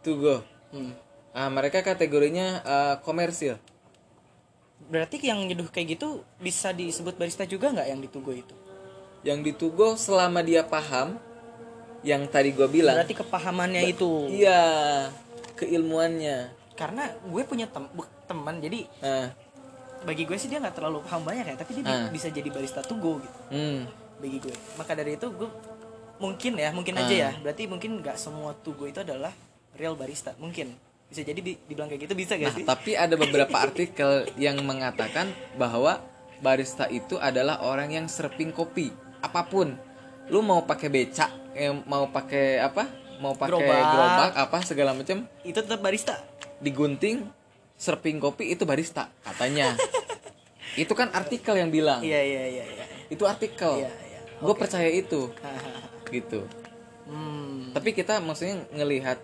tuh 0.00 0.16
go 0.16 0.36
Hmm. 0.70 0.94
ah 1.32 1.50
mereka 1.50 1.82
kategorinya 1.82 2.62
eh, 2.62 2.94
komersil 3.00 3.58
Berarti 4.82 5.20
yang 5.20 5.42
nyeduh 5.42 5.66
kayak 5.66 5.98
gitu 5.98 6.22
bisa 6.36 6.70
disebut 6.70 7.14
barista 7.14 7.42
juga 7.44 7.68
nggak 7.68 7.86
yang 7.86 7.98
di 7.98 8.06
tugu 8.06 8.32
itu? 8.32 8.54
yang 9.20 9.42
di 9.42 9.52
Tugo 9.52 9.92
selama 9.94 10.40
dia 10.40 10.64
paham 10.64 11.20
yang 12.00 12.24
tadi 12.24 12.50
gue 12.50 12.64
bilang 12.66 12.96
Berarti 12.96 13.12
kepahamannya 13.14 13.82
itu. 13.84 14.30
iya 14.30 14.62
keilmuannya 15.54 16.56
Karena 16.72 17.04
gue 17.20 17.42
punya 17.44 17.68
tem 17.68 17.84
teman, 18.24 18.56
jadi 18.56 18.88
nah 18.98 19.28
bagi 20.00 20.24
gue 20.24 20.32
sih 20.34 20.48
dia 20.48 20.56
nggak 20.56 20.72
terlalu 20.72 21.04
paham 21.04 21.20
banyak 21.20 21.44
ya, 21.44 21.56
tapi 21.58 21.76
dia 21.76 21.84
Ah. 21.84 22.08
bisa 22.08 22.32
jadi 22.32 22.48
barista 22.48 22.80
tugu 22.80 23.20
gitu. 23.20 23.38
hmm, 23.52 23.80
Bagi 24.16 24.40
gue. 24.40 24.56
Maka 24.78 24.96
dari 24.96 25.12
itu 25.12 25.28
gue 25.28 25.44
mungkin 26.20 26.52
ya, 26.54 26.70
mungkin 26.70 26.94
aja 26.94 27.14
ya. 27.14 27.30
Berarti 27.34 27.64
mungkin 27.64 27.98
nggak 27.98 28.14
semua 28.14 28.52
tugu 28.54 28.86
itu 28.86 29.00
adalah 29.00 29.32
real 29.72 29.96
barista. 29.96 30.36
Mungkin 30.36 30.76
bisa 31.08 31.24
jadi 31.24 31.40
di- 31.40 31.58
dibilang 31.58 31.88
kayak 31.88 32.06
gitu 32.06 32.14
bisa 32.14 32.36
gak 32.36 32.46
Nah, 32.46 32.54
sih? 32.54 32.64
tapi 32.64 32.94
ada 32.94 33.16
beberapa 33.16 33.56
artikel 33.58 34.30
yang 34.36 34.62
mengatakan 34.62 35.26
bahwa 35.56 35.98
barista 36.38 36.86
itu 36.86 37.18
adalah 37.18 37.58
orang 37.60 37.90
yang 37.90 38.06
serping 38.06 38.52
kopi 38.52 38.92
apa 39.18 39.42
pun. 39.42 39.74
Lu 40.28 40.38
mau 40.40 40.62
pakai 40.62 40.86
becak, 40.86 41.26
eh, 41.52 41.74
mau 41.82 42.06
pakai 42.06 42.62
apa? 42.62 42.86
Mau 43.18 43.34
pakai 43.34 43.52
Gerobak. 43.58 43.84
gerobak, 43.90 44.32
apa 44.38 44.58
segala 44.62 44.90
macam 44.92 45.26
Itu 45.42 45.60
tetap 45.60 45.80
barista. 45.80 46.16
digunting 46.56 47.26
serping 47.74 48.16
kopi 48.16 48.52
itu 48.52 48.62
barista 48.62 49.08
katanya. 49.20 49.74
itu 50.78 50.92
kan 50.94 51.10
artikel 51.10 51.52
yang 51.52 51.68
bilang. 51.68 52.00
Iya 52.00 52.20
iya 52.20 52.42
iya 52.46 52.64
iya. 52.70 52.84
Itu 53.08 53.26
artikel. 53.26 53.82
Iya, 53.82 53.90
iya. 53.90 54.20
Gue 54.38 54.54
percaya 54.54 54.86
itu. 54.86 55.26
gitu. 56.10 56.44
hmm. 57.08 57.74
tapi 57.74 57.94
kita 57.94 58.18
maksudnya 58.22 58.66
ngelihat 58.74 59.18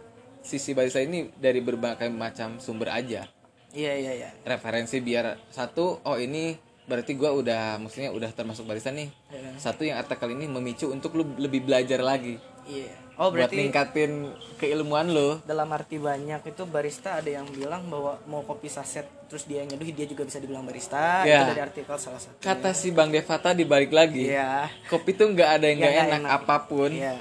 sisi 0.47 0.73
barista 0.73 1.03
ini 1.03 1.31
dari 1.35 1.59
berbagai 1.59 2.07
macam 2.11 2.63
sumber 2.63 2.95
aja 2.95 3.27
iya 3.75 3.93
iya 3.99 4.13
iya 4.15 4.31
referensi 4.47 5.03
biar 5.03 5.37
satu 5.51 6.01
oh 6.07 6.17
ini 6.17 6.55
berarti 6.87 7.19
gua 7.19 7.35
udah 7.35 7.83
maksudnya 7.83 8.15
udah 8.15 8.31
termasuk 8.31 8.63
barista 8.63 8.95
nih 8.95 9.11
Iya. 9.35 9.59
satu 9.59 9.83
yang 9.83 9.99
artikel 9.99 10.31
ini 10.39 10.47
memicu 10.47 10.87
untuk 10.95 11.19
lu 11.19 11.27
lebih 11.35 11.67
belajar 11.67 11.99
lagi 11.99 12.39
iya 12.71 12.95
oh 13.17 13.33
buat 13.33 13.49
berarti 13.49 13.57
ningkatin 13.57 14.13
keilmuan 14.61 15.09
lu 15.09 15.41
dalam 15.45 15.69
arti 15.73 15.97
banyak 15.97 16.41
itu 16.45 16.63
barista 16.69 17.21
ada 17.21 17.29
yang 17.29 17.49
bilang 17.53 17.89
bahwa 17.89 18.21
mau 18.29 18.45
kopi 18.45 18.69
saset 18.69 19.05
terus 19.27 19.45
dia 19.45 19.63
yang 19.63 19.75
nyeduh 19.75 19.91
dia 19.91 20.07
juga 20.07 20.23
bisa 20.23 20.39
dibilang 20.39 20.63
barista. 20.63 21.27
Ya. 21.27 21.43
itu 21.43 21.51
dari 21.55 21.63
artikel 21.67 21.97
salah 21.99 22.23
satu. 22.23 22.39
Kata 22.39 22.71
si 22.73 22.95
bang 22.95 23.11
Devata 23.11 23.51
dibalik 23.53 23.91
lagi. 23.91 24.31
Iya. 24.31 24.71
Kopi 24.87 25.19
tuh 25.19 25.35
nggak 25.35 25.51
ada 25.61 25.67
yang 25.67 25.79
nggak 25.83 25.95
enak, 25.95 26.21
enak. 26.23 26.31
apa 26.31 26.57
pun. 26.71 26.91
Iya. 26.95 27.19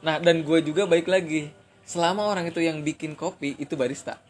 Nah 0.00 0.16
dan 0.22 0.46
gue 0.46 0.58
juga 0.62 0.86
balik 0.86 1.10
lagi. 1.10 1.50
Selama 1.82 2.30
orang 2.30 2.46
itu 2.46 2.62
yang 2.62 2.78
bikin 2.86 3.18
kopi 3.18 3.58
itu 3.58 3.74
barista. 3.74 4.22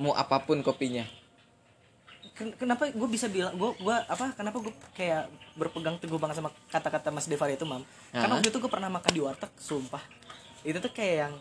Mau 0.00 0.16
apa 0.16 0.40
pun 0.40 0.64
kopinya. 0.64 1.04
Ken- 2.34 2.56
kenapa 2.56 2.90
gue 2.90 3.08
bisa 3.12 3.30
bilang 3.30 3.54
gue 3.54 3.70
gua 3.78 4.02
apa 4.10 4.34
kenapa 4.34 4.58
gue 4.58 4.72
kayak 4.96 5.30
berpegang 5.54 6.00
teguh 6.02 6.18
banget 6.18 6.42
sama 6.42 6.50
kata-kata 6.66 7.12
Mas 7.12 7.28
Devar 7.28 7.52
itu 7.52 7.62
mam? 7.62 7.84
Karena 8.10 8.40
waktu 8.40 8.50
itu 8.50 8.58
gue 8.58 8.72
pernah 8.72 8.90
makan 8.90 9.12
di 9.12 9.20
warteg 9.22 9.52
sumpah 9.60 10.02
itu 10.64 10.78
tuh 10.78 10.90
kayak 10.90 11.16
yang 11.22 11.34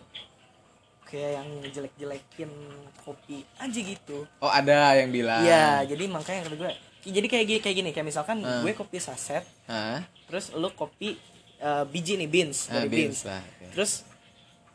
kayak 1.05 1.31
yang 1.35 1.47
jelek-jelekin 1.67 2.51
kopi 2.99 3.41
aja 3.55 3.79
gitu 3.79 4.25
oh 4.37 4.49
ada 4.49 4.93
yang 4.93 5.09
bilang 5.09 5.41
Iya, 5.41 5.85
jadi 5.85 6.03
makanya 6.07 6.41
kata 6.43 6.55
gue 6.57 6.71
jadi 7.05 7.27
kayak 7.27 7.45
gini 7.45 7.59
kayak 7.59 7.77
gini 7.77 7.89
kayak 7.91 8.07
misalkan 8.07 8.41
Ah. 8.41 8.59
gue 8.59 8.71
kopi 8.71 8.97
saset 8.97 9.43
Hah? 9.65 10.01
terus 10.25 10.51
lu 10.51 10.67
kopi 10.69 11.15
eh, 11.57 11.83
biji 11.85 12.15
nih 12.15 12.27
beans 12.27 12.67
Ah, 12.67 12.81
dari 12.81 12.89
beans 12.89 13.03
beans, 13.15 13.19
lah, 13.25 13.41
oke. 13.41 13.65
terus 13.71 13.91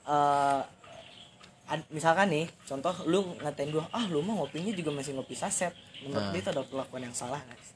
eh, 0.04 0.60
ad- 1.68 1.88
misalkan 1.90 2.28
nih 2.28 2.46
contoh 2.64 2.94
lu 3.04 3.36
ngatain 3.38 3.68
gue 3.68 3.84
ah 3.90 4.04
lu 4.06 4.20
mah 4.20 4.38
ngopinya 4.38 4.70
juga 4.70 4.90
masih 4.90 5.12
ngopi 5.12 5.34
saset 5.34 5.72
menurut 6.00 6.22
Ah. 6.22 6.30
dia 6.30 6.40
itu 6.40 6.50
ada 6.50 6.62
perlakuan 6.62 7.02
yang 7.02 7.12
salah 7.12 7.42
guys 7.42 7.68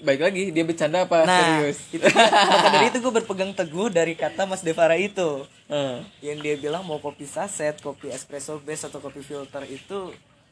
baik 0.00 0.20
lagi 0.20 0.42
dia 0.48 0.64
bercanda 0.64 1.04
apa? 1.04 1.22
Nah 1.22 1.60
serius. 1.60 1.78
itu 1.90 2.04
maka 2.04 2.68
dari 2.70 2.86
itu 2.88 2.98
gue 2.98 3.12
berpegang 3.20 3.52
teguh 3.52 3.88
dari 3.88 4.14
kata 4.14 4.44
Mas 4.44 4.60
Devara 4.60 4.94
itu. 4.94 5.44
Ah. 5.66 6.02
yang 6.18 6.36
dia 6.36 6.56
bilang 6.56 6.82
mau 6.82 6.98
kopi 6.98 7.22
saset 7.24 7.78
kopi 7.78 8.08
espresso 8.08 8.58
base 8.58 8.82
atau 8.82 8.98
kopi 8.98 9.20
filter 9.20 9.62
itu 9.64 10.10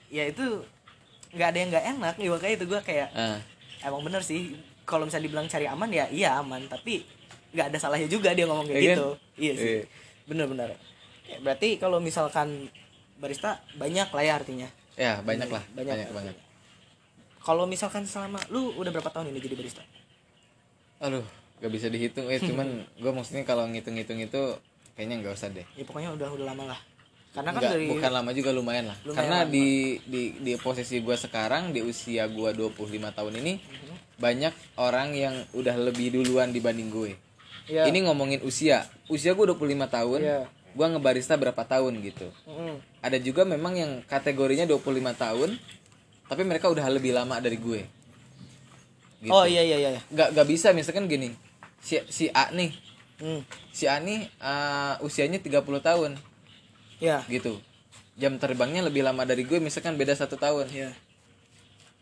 ya 0.08 0.22
itu 0.24 0.62
nggak 1.30 1.48
ada 1.48 1.58
yang 1.58 1.68
nggak 1.68 1.86
enak. 1.92 2.14
Nih 2.16 2.28
makanya 2.28 2.54
itu 2.54 2.66
gue 2.66 2.80
kayak 2.80 3.08
Ah. 3.10 3.38
emang 3.82 4.00
bener 4.00 4.20
sih 4.20 4.54
kalau 4.84 5.04
misalnya 5.04 5.26
dibilang 5.26 5.46
cari 5.46 5.66
aman 5.66 5.88
ya 5.88 6.06
iya 6.08 6.38
aman. 6.38 6.64
Tapi 6.64 7.02
nggak 7.50 7.66
ada 7.68 7.78
salahnya 7.78 8.06
juga 8.06 8.30
dia 8.30 8.44
ngomong 8.44 8.64
kayak 8.64 8.78
Iya 8.78 8.86
kan? 8.86 8.94
gitu 8.94 9.08
iya 9.36 9.52
sih. 9.54 9.66
Iya. 9.74 9.82
bener-bener. 10.24 10.70
Ya, 11.24 11.36
berarti 11.40 11.76
kalau 11.76 11.98
misalkan 11.98 12.68
barista 13.16 13.58
banyak 13.74 14.06
lah 14.06 14.22
ya 14.22 14.32
artinya. 14.34 14.68
Ya 14.94 15.18
banyak 15.18 15.48
lah. 15.48 15.64
Banyak. 15.72 15.94
banyak 15.94 16.10
banget 16.12 16.36
kalau 17.48 17.64
misalkan 17.64 18.04
selama 18.04 18.36
lu 18.48 18.76
udah 18.76 18.92
berapa 18.92 19.08
tahun 19.08 19.32
ini 19.32 19.40
jadi 19.40 19.56
barista 19.56 19.80
aduh 21.00 21.24
gak 21.58 21.72
bisa 21.72 21.88
dihitung 21.88 22.28
eh 22.28 22.36
cuman 22.38 22.68
gue 23.02 23.08
maksudnya 23.10 23.42
kalau 23.42 23.64
ngitung-ngitung 23.64 24.20
itu 24.20 24.42
kayaknya 24.92 25.16
nggak 25.18 25.32
usah 25.32 25.48
deh 25.48 25.64
ya 25.72 25.82
pokoknya 25.82 26.12
udah 26.12 26.28
udah 26.28 26.46
lama 26.46 26.64
lah 26.68 26.80
karena 27.28 27.50
kan 27.50 27.60
Nggak, 27.60 27.72
dari 27.72 27.86
bukan 27.88 28.12
lama 28.12 28.30
juga 28.32 28.50
lumayan 28.52 28.84
lah 28.86 28.98
Lumayan 29.00 29.16
karena 29.16 29.38
lama. 29.40 29.50
di 29.50 29.66
di 30.04 30.22
di 30.38 30.52
posisi 30.56 30.98
gue 30.98 31.16
sekarang 31.16 31.70
di 31.70 31.80
usia 31.80 32.26
gue 32.26 32.50
25 32.52 32.76
tahun 33.08 33.32
ini 33.38 33.52
Mhm. 33.56 33.94
banyak 34.18 34.54
orang 34.76 35.08
yang 35.14 35.34
udah 35.52 35.76
lebih 35.78 36.12
duluan 36.12 36.50
dibanding 36.50 36.90
gue 36.90 37.16
ya 37.66 37.86
ini 37.86 38.02
ngomongin 38.02 38.42
usia 38.42 38.82
usia 39.08 39.32
gue 39.32 39.44
25 39.46 39.56
tahun 39.88 40.20
Iya. 40.20 40.40
gue 40.68 40.86
ngebarista 40.88 41.34
berapa 41.34 41.62
tahun 41.62 42.02
gitu 42.02 42.26
Mm-mm. 42.44 42.76
ada 43.00 43.18
juga 43.18 43.42
memang 43.44 43.72
yang 43.72 43.92
kategorinya 44.04 44.66
25 44.66 44.82
tahun 45.14 45.50
tapi 46.28 46.44
mereka 46.44 46.68
udah 46.68 46.84
lebih 46.92 47.16
lama 47.16 47.40
dari 47.40 47.56
gue. 47.56 47.82
Gitu. 49.18 49.34
oh 49.34 49.42
iya 49.42 49.66
iya 49.66 49.76
iya 49.82 49.90
iya. 49.98 50.02
nggak 50.14 50.28
nggak 50.36 50.46
bisa 50.46 50.70
misalkan 50.70 51.10
gini. 51.10 51.34
Si 51.82 51.98
si 52.06 52.30
A 52.30 52.54
nih. 52.54 52.70
Hmm. 53.18 53.42
si 53.74 53.90
A 53.90 53.98
nih 53.98 54.30
uh, 54.38 54.94
usianya 55.02 55.42
30 55.42 55.58
tahun. 55.82 56.14
Ya 57.02 57.26
gitu. 57.26 57.58
Jam 58.14 58.38
terbangnya 58.38 58.86
lebih 58.86 59.02
lama 59.02 59.26
dari 59.26 59.42
gue 59.42 59.58
misalkan 59.58 59.98
beda 59.98 60.14
satu 60.14 60.38
tahun. 60.38 60.70
Ya 60.70 60.94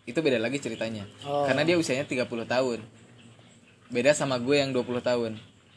itu 0.07 0.19
beda 0.23 0.39
lagi 0.39 0.63
ceritanya. 0.63 1.05
Oh. 1.27 1.45
karena 1.45 1.67
dia 1.67 1.77
usianya 1.77 2.07
30 2.07 2.27
tahun. 2.47 2.79
Beda 3.91 4.15
sama 4.15 4.39
gue 4.39 4.57
yang 4.59 4.71
20 4.71 5.03
tahun. 5.03 5.33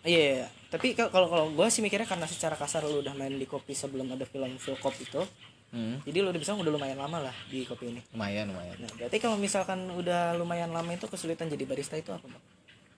Iya 0.06 0.20
iya, 0.22 0.34
iya. 0.46 0.48
tapi 0.72 0.96
kal- 0.96 1.12
kalau 1.12 1.28
kalau 1.28 1.46
gue 1.52 1.68
sih 1.68 1.82
mikirnya 1.84 2.08
karena 2.08 2.24
secara 2.30 2.56
kasar 2.56 2.88
lu 2.88 3.04
udah 3.04 3.12
main 3.18 3.36
di 3.36 3.44
kopi 3.44 3.76
sebelum 3.76 4.08
ada 4.16 4.24
film 4.24 4.56
Phil 4.56 4.78
Cop 4.80 4.96
itu 4.96 5.20
hmm, 5.72 5.96
jadi 6.06 6.18
lu 6.24 6.30
udah 6.34 6.42
bisa 6.42 6.52
udah 6.54 6.74
lumayan 6.74 6.98
lama 6.98 7.18
lah 7.30 7.36
di 7.48 7.66
kopi 7.66 7.94
ini 7.94 8.02
lumayan 8.14 8.50
lumayan 8.50 8.76
Nah, 8.80 8.92
berarti 8.96 9.18
kalau 9.20 9.38
misalkan 9.38 9.80
udah 9.94 10.34
lumayan 10.36 10.72
lama 10.72 10.90
itu 10.90 11.06
kesulitan 11.06 11.50
jadi 11.52 11.64
barista 11.68 11.96
itu 11.96 12.10
apa, 12.10 12.26
Bang? 12.26 12.44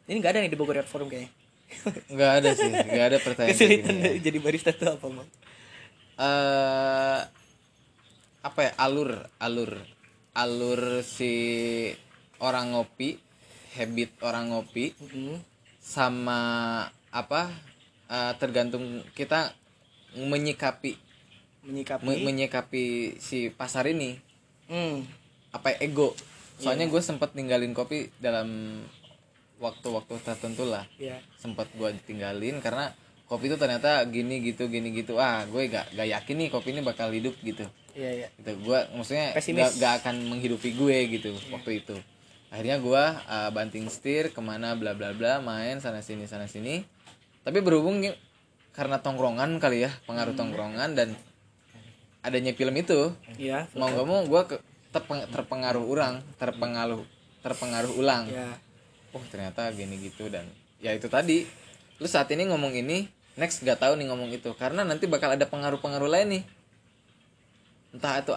Ini 0.08 0.18
nggak 0.20 0.32
ada 0.34 0.40
nih 0.44 0.52
di 0.52 0.58
Bogor 0.60 0.78
Art 0.82 0.90
Forum 0.90 1.08
kayaknya. 1.08 1.32
nggak 2.14 2.32
ada 2.44 2.50
sih 2.52 2.68
nggak 2.68 3.06
ada 3.08 3.18
pertanyaan 3.24 3.56
kesulitan 3.56 3.96
gini 3.96 4.04
ya. 4.04 4.14
jadi 4.20 4.38
barista 4.44 4.70
itu 4.76 4.86
apa, 4.88 5.06
Bang? 5.08 5.28
eh 6.20 7.20
apa 8.42 8.60
ya 8.66 8.72
alur 8.82 9.12
alur 9.40 9.72
alur 10.34 11.06
si 11.06 11.32
orang 12.42 12.74
ngopi 12.76 13.16
habit 13.78 14.12
orang 14.26 14.52
ngopi 14.52 14.92
Mm-mm. 15.00 15.40
sama 15.80 16.40
apa 17.14 17.52
eh, 18.10 18.34
tergantung 18.42 19.06
kita 19.16 19.56
menyikapi 20.18 20.98
Menyikapi. 21.62 22.04
me- 22.04 22.22
menyikapi 22.24 22.86
si 23.18 23.50
pasar 23.50 23.86
ini 23.86 24.18
Hmm. 24.66 25.04
apa 25.52 25.78
ego 25.78 26.16
soalnya 26.56 26.86
gue 26.86 26.98
sempat 27.00 27.34
ninggalin 27.34 27.72
kopi 27.72 28.10
dalam 28.18 28.80
waktu-waktu 29.58 30.14
tertentu 30.20 30.64
lah 30.64 30.86
Iya. 30.96 31.22
sempat 31.36 31.70
gue 31.72 31.86
tinggalin 32.04 32.58
karena 32.60 32.90
kopi 33.26 33.46
itu 33.46 33.56
ternyata 33.56 34.02
gini 34.06 34.42
gitu 34.42 34.66
gini 34.68 34.90
gitu 34.92 35.18
ah 35.18 35.46
gue 35.46 35.68
gak 35.68 35.92
gak 35.92 36.08
yakin 36.10 36.36
nih 36.38 36.50
kopi 36.50 36.72
ini 36.72 36.82
bakal 36.82 37.10
hidup 37.10 37.38
gitu 37.40 37.66
Iya, 37.92 38.12
iya. 38.16 38.28
gitu 38.36 38.58
gue 38.64 38.80
maksudnya 38.92 39.32
Pesimis. 39.32 39.62
gak, 39.62 39.72
gak 39.78 39.94
akan 40.02 40.16
menghidupi 40.28 40.72
gue 40.72 40.98
gitu 41.12 41.30
waktu 41.50 41.72
itu 41.80 41.96
akhirnya 42.48 42.78
gue 42.78 43.04
uh, 43.28 43.50
banting 43.50 43.86
setir 43.88 44.30
ke 44.30 44.40
mana 44.40 44.74
bla 44.74 44.92
bla 44.92 45.12
bla 45.12 45.40
main 45.40 45.78
sana 45.78 46.02
sini 46.02 46.26
sana 46.26 46.46
sini 46.46 46.84
tapi 47.42 47.58
berhubung 47.60 48.02
ya, 48.02 48.14
karena 48.72 48.98
tongkrongan 48.98 49.58
kali 49.58 49.84
ya 49.84 49.92
pengaruh 50.04 50.34
tongkrongan 50.34 50.94
dan 50.94 51.10
adanya 52.22 52.54
film 52.54 52.74
itu. 52.78 53.14
Iya. 53.38 53.68
mau 53.74 53.90
gak 53.90 54.08
mau 54.08 54.22
gue 54.26 54.42
terpeng- 54.94 55.28
terpengaruh 55.30 55.86
orang 55.86 56.22
terpengaruh 56.38 57.02
terpengaruh 57.42 57.94
ulang. 57.98 58.30
Iya. 58.30 58.58
oh 59.12 59.24
ternyata 59.28 59.68
gini 59.76 60.00
gitu 60.00 60.30
dan 60.32 60.48
ya 60.80 60.94
itu 60.96 61.10
tadi. 61.12 61.46
Lu 62.02 62.08
saat 62.10 62.32
ini 62.34 62.50
ngomong 62.50 62.74
ini 62.74 63.06
next 63.38 63.62
gak 63.62 63.82
tahu 63.82 63.98
nih 63.98 64.08
ngomong 64.10 64.30
itu. 64.34 64.54
Karena 64.56 64.86
nanti 64.86 65.06
bakal 65.06 65.34
ada 65.34 65.46
pengaruh-pengaruh 65.46 66.10
lain 66.10 66.28
nih. 66.40 66.44
Entah 67.92 68.24
itu 68.24 68.34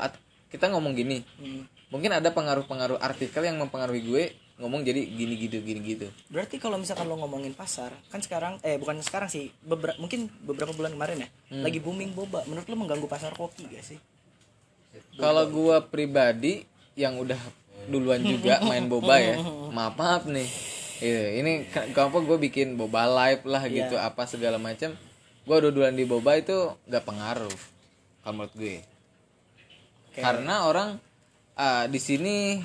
kita 0.50 0.71
ngomong 0.73 0.93
gini. 0.97 1.23
Hmm. 1.38 1.64
mungkin 1.95 2.11
ada 2.11 2.26
pengaruh-pengaruh 2.35 2.99
artikel 2.99 3.47
yang 3.47 3.55
mempengaruhi 3.55 4.03
gue 4.03 4.25
ngomong 4.57 4.81
jadi 4.81 5.03
gini 5.03 5.35
gitu 5.37 5.59
gini 5.59 5.81
gitu 5.85 6.07
Berarti 6.29 6.57
kalau 6.57 6.77
misalkan 6.77 7.05
lo 7.05 7.17
ngomongin 7.17 7.53
pasar, 7.53 7.91
kan 8.07 8.19
sekarang 8.19 8.61
eh 8.61 8.77
bukan 8.77 8.99
sekarang 8.99 9.27
sih, 9.27 9.51
beberapa 9.61 9.99
mungkin 9.99 10.31
beberapa 10.41 10.71
bulan 10.71 10.93
kemarin 10.93 11.17
ya, 11.21 11.29
Hmm. 11.51 11.63
lagi 11.63 11.79
booming 11.79 12.13
boba. 12.13 12.43
Menurut 12.45 12.65
lo 12.65 12.77
mengganggu 12.77 13.07
pasar 13.07 13.33
kopi 13.33 13.67
gak 13.67 13.83
sih? 13.85 13.99
kalau 15.15 15.43
gue 15.45 15.77
pribadi 15.85 16.63
yang 16.95 17.15
udah 17.17 17.39
duluan 17.85 18.23
juga 18.23 18.63
main 18.65 18.87
boba 18.87 19.19
ya 19.19 19.43
maaf 19.69 19.95
maaf 19.95 20.23
nih 20.25 20.47
Iya, 20.97 21.23
ini 21.37 21.53
ke- 21.67 21.91
kenapa 21.91 22.23
gue 22.23 22.39
bikin 22.41 22.79
boba 22.79 23.03
live 23.05 23.43
lah 23.45 23.59
Iya. 23.61 23.75
gitu 23.85 23.97
apa 23.97 24.23
segala 24.25 24.57
macam 24.57 24.95
gue 25.41 25.57
udah 25.57 25.69
duluan 25.69 25.93
di 25.93 26.03
boba 26.05 26.35
itu 26.35 26.55
gak 26.85 27.03
pengaruh 27.03 27.51
kalau 28.23 28.35
menurut 28.37 28.55
gue 28.55 28.77
Oke. 30.09 30.21
karena 30.21 30.65
orang 30.65 31.03
ah, 31.55 31.85
di 31.85 31.99
sini 31.99 32.63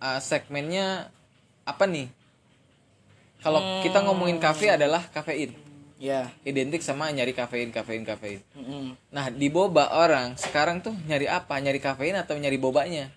ah, 0.00 0.18
segmennya 0.18 1.12
apa 1.62 1.84
nih 1.86 2.08
kalau 3.40 3.60
kita 3.80 4.04
ngomongin 4.04 4.36
kafe 4.40 4.72
adalah 4.72 5.04
kafein 5.12 5.52
Ya. 6.00 6.32
identik 6.48 6.80
sama 6.80 7.12
nyari 7.12 7.36
kafein 7.36 7.68
kafein 7.68 8.08
kafein 8.08 8.40
Mm-mm. 8.56 8.96
nah 9.12 9.28
di 9.28 9.52
boba 9.52 9.92
orang 10.00 10.32
sekarang 10.40 10.80
tuh 10.80 10.96
nyari 11.04 11.28
apa 11.28 11.60
nyari 11.60 11.76
kafein 11.76 12.16
atau 12.16 12.40
nyari 12.40 12.56
bobanya 12.56 13.12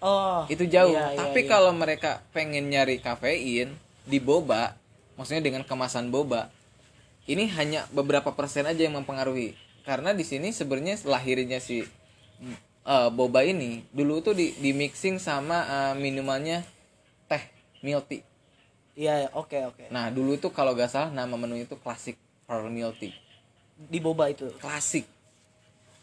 Oh. 0.00 0.44
itu 0.48 0.64
jauh 0.68 0.92
iya, 0.92 1.12
iya, 1.12 1.16
tapi 1.16 1.44
iya. 1.44 1.48
kalau 1.48 1.72
mereka 1.76 2.20
pengen 2.32 2.68
nyari 2.72 3.00
kafein 3.04 3.72
di 4.08 4.16
boba 4.16 4.76
maksudnya 5.20 5.44
dengan 5.44 5.64
kemasan 5.64 6.08
boba 6.08 6.48
ini 7.28 7.48
hanya 7.52 7.84
beberapa 7.92 8.32
persen 8.32 8.64
aja 8.64 8.80
yang 8.80 8.96
mempengaruhi 8.96 9.52
karena 9.84 10.16
di 10.16 10.24
sini 10.24 10.52
sebenarnya 10.56 11.00
lahirnya 11.04 11.60
si 11.60 11.84
eh, 12.86 13.08
boba 13.10 13.42
ini 13.42 13.82
dulu 13.90 14.22
tuh 14.22 14.32
di, 14.32 14.54
di 14.56 14.70
mixing 14.70 15.18
sama 15.18 15.66
eh, 15.66 15.94
minumannya 15.98 16.62
teh 17.26 17.42
milk 17.82 18.06
tea. 18.06 18.22
Iya 18.96 19.28
oke 19.36 19.58
oke. 19.74 19.84
Nah 19.92 20.08
dulu 20.08 20.38
itu 20.38 20.48
kalau 20.54 20.72
gak 20.72 20.88
salah 20.88 21.12
nama 21.12 21.36
menu 21.36 21.60
itu 21.60 21.76
pearl 21.76 22.70
milk 22.70 22.96
tea. 23.02 23.12
Di 23.76 23.98
boba 24.00 24.32
itu? 24.32 24.48
Klasik 24.56 25.04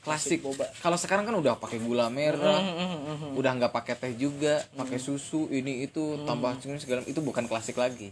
klasik 0.04 0.44
boba. 0.44 0.68
kalau 0.84 1.00
sekarang 1.00 1.24
kan 1.24 1.32
udah 1.40 1.56
pakai 1.56 1.80
gula 1.80 2.12
merah 2.12 2.60
mhm, 2.60 3.00
mhm. 3.08 3.30
udah 3.40 3.52
nggak 3.56 3.72
pakai 3.72 3.96
teh 3.96 4.14
juga 4.20 4.60
pakai 4.76 5.00
susu 5.00 5.48
ini 5.48 5.88
itu 5.88 6.20
tambah 6.28 6.60
ini 6.60 6.78
segala 6.84 7.08
itu 7.08 7.24
bukan 7.24 7.48
klasik 7.48 7.80
lagi 7.80 8.12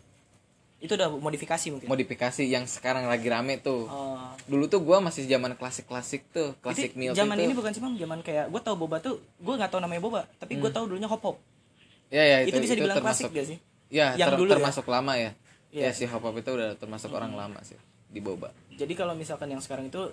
itu 0.82 0.98
udah 0.98 1.14
modifikasi 1.14 1.66
mungkin? 1.70 1.88
Modifikasi 1.88 2.42
yang 2.44 2.66
sekarang 2.66 3.06
lagi 3.06 3.30
rame 3.30 3.62
tuh. 3.62 3.86
Oh. 3.86 4.18
dulu 4.50 4.66
tuh 4.66 4.82
gua 4.82 4.98
masih 5.00 5.30
zaman 5.30 5.54
klasik 5.54 5.86
klasik 5.86 6.26
tuh 6.34 6.58
klasik 6.60 6.98
milk 6.98 7.14
zaman 7.14 7.38
itu. 7.38 7.46
ini 7.46 7.54
bukan 7.54 7.72
sih 7.72 7.82
Mam, 7.82 7.94
zaman 7.96 8.20
kayak 8.26 8.50
gue 8.50 8.62
tau 8.66 8.74
boba 8.74 8.98
tuh 8.98 9.22
gue 9.38 9.54
nggak 9.54 9.70
tahu 9.70 9.80
namanya 9.80 10.02
boba 10.02 10.22
tapi 10.42 10.58
gue 10.58 10.72
tahu 10.74 10.90
dulunya 10.90 11.06
hop 11.06 11.22
hop 11.22 11.38
ya 12.10 12.26
ya 12.26 12.38
itu, 12.44 12.58
bisa 12.58 12.74
dibilang 12.74 12.98
termasuk 13.00 13.30
klasik 13.30 13.38
gak 13.38 13.48
sih? 13.48 13.58
Ya 13.94 14.18
Yang 14.18 14.30
ter- 14.34 14.40
dulu 14.42 14.50
ya? 14.50 14.56
termasuk 14.60 14.86
lama 14.90 15.14
ya. 15.16 15.32
Iya. 15.72 15.88
ya 15.88 15.92
si 15.96 16.04
hop 16.10 16.20
hop 16.26 16.36
itu 16.36 16.50
udah 16.52 16.76
termasuk 16.76 17.14
orang 17.14 17.32
lama 17.32 17.60
sih 17.64 17.80
di 18.12 18.20
boba. 18.20 18.52
Jadi 18.76 18.92
kalau 18.92 19.16
misalkan 19.16 19.48
yang 19.48 19.64
sekarang 19.64 19.88
itu 19.88 20.12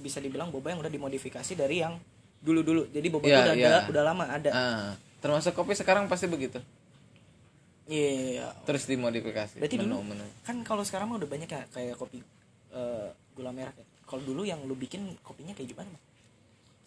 bisa 0.00 0.22
dibilang 0.22 0.48
boba 0.48 0.72
yang 0.72 0.80
udah 0.80 0.88
dimodifikasi 0.88 1.52
dari 1.58 1.84
yang 1.84 1.98
dulu 2.40 2.64
dulu 2.64 2.82
jadi 2.88 3.06
boba 3.12 3.24
Iya, 3.28 3.34
itu 3.34 3.40
udah 3.44 3.56
iya. 3.56 3.68
ada, 3.68 3.80
udah 3.92 4.02
lama 4.06 4.24
ada. 4.30 4.50
Ah 4.54 4.90
termasuk 5.24 5.56
kopi 5.56 5.72
sekarang 5.72 6.04
pasti 6.04 6.28
begitu 6.28 6.60
iya 7.86 8.48
terus 8.64 8.88
dimodifikasi 8.88 9.60
berarti 9.60 9.76
dulu 9.76 10.00
menu-menu. 10.00 10.24
kan 10.44 10.56
kalau 10.64 10.80
sekarang 10.82 11.12
mah 11.12 11.20
udah 11.20 11.28
banyak 11.28 11.48
ya 11.48 11.62
kayak 11.68 11.96
kopi 12.00 12.24
eh, 12.72 13.08
gula 13.36 13.52
merah 13.52 13.74
ya. 13.76 13.84
kalau 14.08 14.22
dulu 14.24 14.42
yang 14.48 14.60
lu 14.64 14.72
bikin 14.72 15.04
kopinya 15.20 15.52
kayak 15.52 15.76
gimana 15.76 15.88
Mam? 15.92 16.02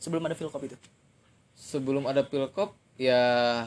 sebelum 0.01 0.25
ada 0.25 0.35
feel 0.37 0.49
kopi 0.49 0.73
itu 0.73 0.77
sebelum 1.57 2.05
ada 2.05 2.21
pilkop 2.25 2.73
ya 2.97 3.65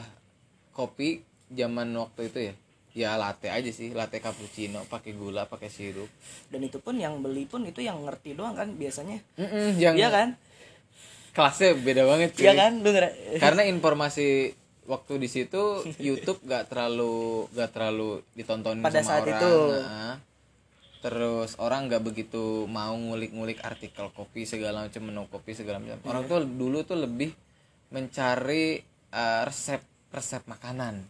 kopi 0.71 1.23
zaman 1.51 1.91
waktu 1.95 2.31
itu 2.31 2.39
ya 2.51 2.53
ya 2.91 3.09
latte 3.15 3.47
aja 3.47 3.71
sih 3.71 3.95
latte 3.95 4.19
cappuccino 4.19 4.83
pakai 4.91 5.15
gula 5.15 5.47
pakai 5.47 5.71
sirup 5.71 6.11
dan 6.51 6.59
itu 6.59 6.83
pun 6.83 6.99
yang 6.99 7.23
beli 7.23 7.47
pun 7.47 7.63
itu 7.63 7.79
yang 7.79 8.03
ngerti 8.03 8.35
doang 8.35 8.51
kan 8.51 8.67
biasanya 8.75 9.23
Mm-mm, 9.39 9.79
yang 9.79 9.95
iya 9.95 10.11
kan 10.11 10.35
kelasnya 11.31 11.79
beda 11.79 12.03
banget 12.03 12.35
cuy. 12.35 12.43
iya 12.43 12.53
kan 12.59 12.83
lu 12.83 12.91
karena 13.39 13.63
informasi 13.63 14.51
waktu 14.89 15.21
di 15.21 15.29
situ 15.29 15.83
YouTube 16.07 16.41
gak 16.45 16.71
terlalu 16.71 17.45
gak 17.53 17.69
terlalu 17.73 18.25
ditonton 18.33 18.81
Pada 18.81 19.01
sama 19.01 19.09
saat 19.09 19.23
orang 19.25 19.41
itu. 19.41 19.55
Nah, 19.81 20.15
terus 21.01 21.57
orang 21.57 21.89
nggak 21.89 22.05
begitu 22.05 22.69
mau 22.69 22.93
ngulik-ngulik 22.93 23.65
artikel 23.65 24.13
kopi 24.13 24.45
segala 24.45 24.85
macam 24.85 25.01
menu 25.01 25.25
kopi 25.33 25.57
segala 25.57 25.81
macam 25.81 25.97
orang 26.05 26.29
tuh 26.29 26.45
dulu 26.45 26.85
tuh 26.85 26.93
lebih 26.93 27.33
mencari 27.89 28.77
uh, 29.09 29.41
resep 29.41 29.81
resep 30.13 30.45
makanan 30.45 31.01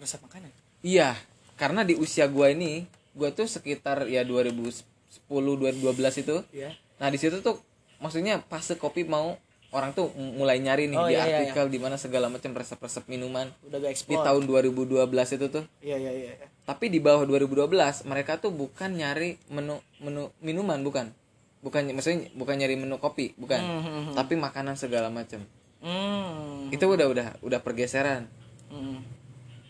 resep 0.00 0.24
makanan 0.24 0.48
Iya, 0.84 1.16
karena 1.56 1.80
di 1.80 1.96
usia 1.96 2.28
gua 2.28 2.52
ini, 2.52 2.84
gua 3.16 3.32
tuh 3.32 3.48
sekitar 3.48 4.04
ya 4.04 4.20
2010 4.20 4.84
2012 5.24 5.80
itu. 6.20 6.36
Iya. 6.52 6.76
Nah, 7.00 7.08
di 7.08 7.16
situ 7.16 7.40
tuh 7.40 7.56
maksudnya 8.04 8.44
fase 8.52 8.76
kopi 8.76 9.08
mau 9.08 9.40
orang 9.74 9.90
tuh 9.90 10.06
mulai 10.14 10.56
nyari 10.56 10.86
nih 10.86 10.94
Oh, 10.94 11.04
di 11.04 11.12
iya, 11.12 11.26
iya, 11.26 11.36
artikel 11.42 11.66
di 11.66 11.76
mana 11.76 11.98
segala 11.98 12.30
macam 12.30 12.54
resep-resep 12.54 13.04
minuman 13.04 13.50
udah 13.60 13.78
gak 13.82 13.98
di 14.00 14.14
tahun 14.16 14.42
2012 14.46 15.02
itu 15.10 15.46
tuh. 15.50 15.64
iya 15.80 15.98
iya 15.98 16.12
iya 16.14 16.30
iya. 16.32 16.46
Tapi 16.62 16.88
di 16.88 17.02
bawah 17.02 17.26
2012 17.26 17.68
mereka 18.06 18.38
tuh 18.38 18.48
bukan 18.48 18.94
nyari 18.94 19.36
menu 19.50 19.76
menu 19.98 20.30
minuman 20.38 20.78
bukan. 20.80 21.10
Bukan 21.58 21.90
maksudnya 21.90 22.28
bukan 22.32 22.54
nyari 22.54 22.76
menu 22.76 22.96
kopi, 22.96 23.32
bukan. 23.34 23.56
Hmm, 23.56 24.12
Tapi 24.12 24.36
makanan 24.36 24.76
segala 24.76 25.08
macam. 25.08 25.40
Hmm. 25.80 26.68
Itu 26.68 26.86
udah 26.86 27.04
udah 27.04 27.26
udah 27.40 27.58
pergeseran. 27.58 28.28
Hmm. 28.68 29.00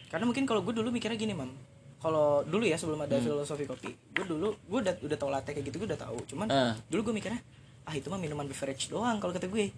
Karena 0.06 0.24
mungkin 0.24 0.42
kalau 0.42 0.60
gue 0.60 0.70
dulu 0.70 0.90
mikirnya 0.90 1.14
gini, 1.14 1.32
Mam. 1.32 1.50
Kalau 1.98 2.44
dulu 2.44 2.62
ya 2.62 2.76
sebelum 2.76 3.00
ada 3.00 3.16
filosofi 3.16 3.64
kopi, 3.64 3.90
gue 3.90 4.24
dulu 4.24 4.52
gue 4.60 4.78
udah 4.80 4.94
udah 5.00 5.16
tahu 5.16 5.30
latte 5.32 5.50
kayak 5.50 5.66
gitu 5.66 5.80
gue 5.80 5.88
udah 5.88 6.00
tahu. 6.00 6.18
Cuman 6.28 6.46
Ah. 6.46 6.74
dulu 6.86 7.10
gue 7.10 7.14
mikirnya 7.16 7.40
ah 7.84 7.92
itu 7.92 8.08
mah 8.08 8.16
minuman 8.16 8.44
beverage 8.44 8.88
doang 8.88 9.16
kalau 9.18 9.30
kata 9.30 9.46
gue. 9.46 9.70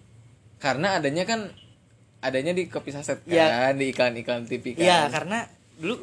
Karena 0.58 0.96
adanya 0.96 1.22
kan 1.22 1.52
adanya 2.18 2.50
di 2.50 2.66
kopi 2.66 2.90
saset 2.90 3.20
kan 3.20 3.30
Iya. 3.30 3.70
di 3.72 3.90
iklan-iklan 3.90 4.44
TV 4.44 4.72
kan 4.72 4.82
Iya, 4.82 4.98
karena 5.08 5.38
dulu 5.76 5.94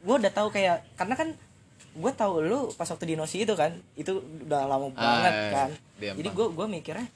gue 0.00 0.16
udah 0.16 0.32
tahu 0.32 0.48
kayak 0.50 0.82
karena 0.94 1.14
kan 1.14 1.28
gue 1.90 2.12
tahu 2.12 2.34
lu 2.40 2.58
pas 2.72 2.86
waktu 2.86 3.04
di 3.04 3.14
Nosi 3.14 3.40
itu 3.40 3.54
kan 3.54 3.70
itu 3.94 4.18
udah 4.44 4.62
lama 4.64 4.90
banget 4.90 5.32
Ah, 5.32 5.50
kan. 5.52 5.70
di 5.96 6.06
Jadi 6.12 6.28
gue 6.28 6.46
gue 6.48 6.66
mikirnya 6.68 7.06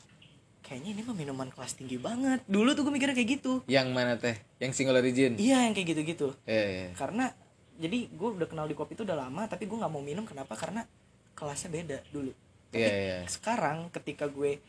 kayaknya 0.60 0.90
ini 0.90 1.02
mah 1.02 1.12
minuman 1.12 1.48
kelas 1.48 1.74
tinggi 1.74 1.94
banget. 1.96 2.40
Dulu 2.46 2.72
tuh 2.72 2.82
gue 2.82 2.92
mikirnya 2.92 3.12
kayak 3.12 3.30
gitu. 3.34 3.60
yang 3.66 3.90
mana 3.90 4.16
teh 4.16 4.32
yang 4.58 4.70
single 4.70 4.96
origin 4.96 5.36
Iya 5.36 5.66
yang 5.66 5.72
kayak 5.72 5.88
gitu-gitu. 5.90 6.32
eh 6.44 6.94
karena 6.94 7.34
jadi 7.74 8.06
gue 8.08 8.28
udah 8.32 8.46
kenal 8.46 8.64
di 8.64 8.72
kopi 8.72 8.94
itu 8.94 9.02
udah 9.02 9.18
lama 9.18 9.44
tapi 9.44 9.66
gue 9.66 9.74
nggak 9.74 9.90
mau 9.90 10.00
minum 10.00 10.22
kenapa 10.22 10.54
karena 10.54 10.86
kelasnya 11.34 11.68
beda 11.68 11.98
dulu 12.08 12.30
tapi 12.70 12.80
Iya, 12.80 12.90
iya. 12.90 13.18
sekarang 13.26 13.90
ketika 13.90 14.24
gue 14.26 14.62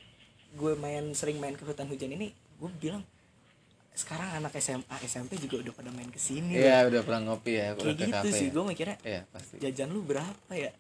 gue 0.56 0.74
main 0.80 1.04
sering 1.12 1.38
main 1.38 1.54
ke 1.54 1.64
hutan 1.68 1.86
hujan 1.92 2.16
ini 2.16 2.32
gue 2.32 2.70
bilang 2.80 3.04
sekarang 3.96 4.44
anak 4.44 4.56
SMA 4.60 4.96
SMP 5.08 5.40
juga 5.40 5.64
udah 5.64 5.74
pada 5.76 5.92
main 5.96 6.12
ke 6.12 6.20
sini 6.20 6.60
loh. 6.60 6.68
iya 6.68 6.84
udah 6.84 7.02
pernah 7.04 7.22
ngopi 7.32 7.54
ya 7.56 7.68
kayak 7.80 7.96
gitu 7.96 8.12
kafe 8.12 8.30
sih 8.32 8.48
ya. 8.48 8.52
gue 8.52 8.64
mikirnya 8.68 8.98
iya 9.08 9.22
pasti 9.32 9.56
jajan 9.64 9.88
lu 9.96 10.04
berapa 10.04 10.52
ya 10.52 10.72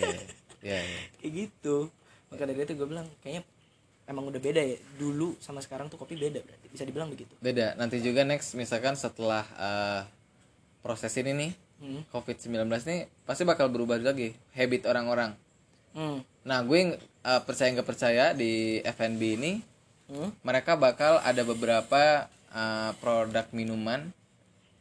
iya 0.00 0.16
iya 0.64 0.78
iya. 0.80 1.00
kayak 1.20 1.32
gitu 1.36 1.76
maka 2.32 2.42
dari 2.48 2.64
itu 2.64 2.72
gue 2.72 2.88
bilang 2.88 3.04
kayaknya 3.20 3.44
emang 4.08 4.24
udah 4.32 4.40
beda 4.40 4.60
ya 4.64 4.76
dulu 4.96 5.36
sama 5.40 5.60
sekarang 5.60 5.92
tuh 5.92 6.00
kopi 6.00 6.16
beda 6.16 6.40
berarti 6.40 6.66
bisa 6.72 6.84
dibilang 6.88 7.12
begitu 7.12 7.32
beda 7.44 7.76
nanti 7.76 8.00
juga 8.00 8.24
next 8.24 8.56
misalkan 8.56 8.96
setelah 8.96 9.44
eh, 9.60 10.02
proses 10.80 11.12
ini 11.20 11.32
nih 11.36 11.52
hmm. 11.84 12.02
covid 12.08 12.40
19 12.40 12.68
nih 12.88 13.00
pasti 13.28 13.44
bakal 13.44 13.68
berubah 13.68 14.00
lagi 14.00 14.32
habit 14.56 14.88
orang-orang 14.88 15.36
Hmm. 15.92 16.24
nah 16.40 16.64
gue 16.64 16.96
eh, 17.22 17.40
percaya 17.42 17.68
nggak 17.74 17.88
percaya 17.88 18.24
di 18.34 18.82
F&B 18.82 19.22
ini 19.38 19.52
Hmm. 20.12 20.28
mereka 20.44 20.76
bakal 20.76 21.24
ada 21.24 21.40
beberapa 21.40 22.28
uh, 22.52 22.92
produk 23.00 23.48
minuman 23.56 24.12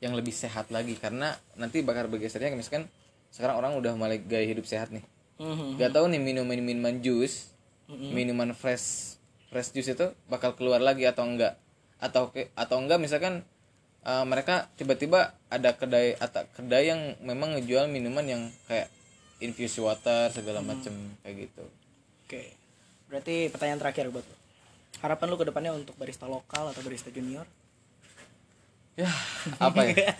yang 0.03 0.11
lebih 0.11 0.35
sehat 0.35 0.67
lagi. 0.75 0.99
Karena 0.99 1.31
nanti 1.55 1.79
bakal 1.79 2.11
bergesernya 2.11 2.51
misalkan 2.51 2.91
sekarang 3.31 3.63
orang 3.63 3.79
udah 3.79 3.95
mulai 3.95 4.19
gaya 4.19 4.43
hidup 4.43 4.67
sehat 4.67 4.91
nih. 4.91 5.07
Hmm. 5.41 5.73
gak 5.79 5.97
tahu 5.97 6.05
nih 6.11 6.21
minuman 6.21 6.53
minuman 6.61 7.01
jus 7.01 7.49
minuman 7.89 8.53
fresh 8.53 9.17
fresh 9.49 9.73
juice 9.73 9.97
itu 9.97 10.13
bakal 10.29 10.53
keluar 10.53 10.83
lagi 10.83 11.07
atau 11.07 11.25
enggak? 11.25 11.57
Atau 11.97 12.29
atau 12.53 12.77
enggak 12.77 12.99
misalkan 12.99 13.47
uh, 14.03 14.27
mereka 14.27 14.67
tiba-tiba 14.75 15.33
ada 15.47 15.73
kedai 15.73 16.19
atau 16.19 16.43
kedai 16.53 16.91
yang 16.91 17.15
memang 17.23 17.55
ngejual 17.57 17.87
minuman 17.87 18.27
yang 18.27 18.41
kayak 18.67 18.91
infused 19.41 19.81
water 19.81 20.29
segala 20.29 20.61
macem 20.61 20.93
kayak 21.25 21.49
gitu 21.49 21.65
Oke. 22.31 22.55
Berarti 23.11 23.51
pertanyaan 23.51 23.83
terakhir 23.83 24.07
buat 24.07 24.23
lo. 24.23 24.35
Harapan 25.03 25.27
lu 25.27 25.35
ke 25.35 25.43
depannya 25.51 25.75
untuk 25.75 25.99
barista 25.99 26.31
lokal 26.31 26.71
atau 26.71 26.79
barista 26.79 27.11
junior? 27.11 27.43
ya 28.91 29.07
apa 29.71 29.87
ya 29.87 30.11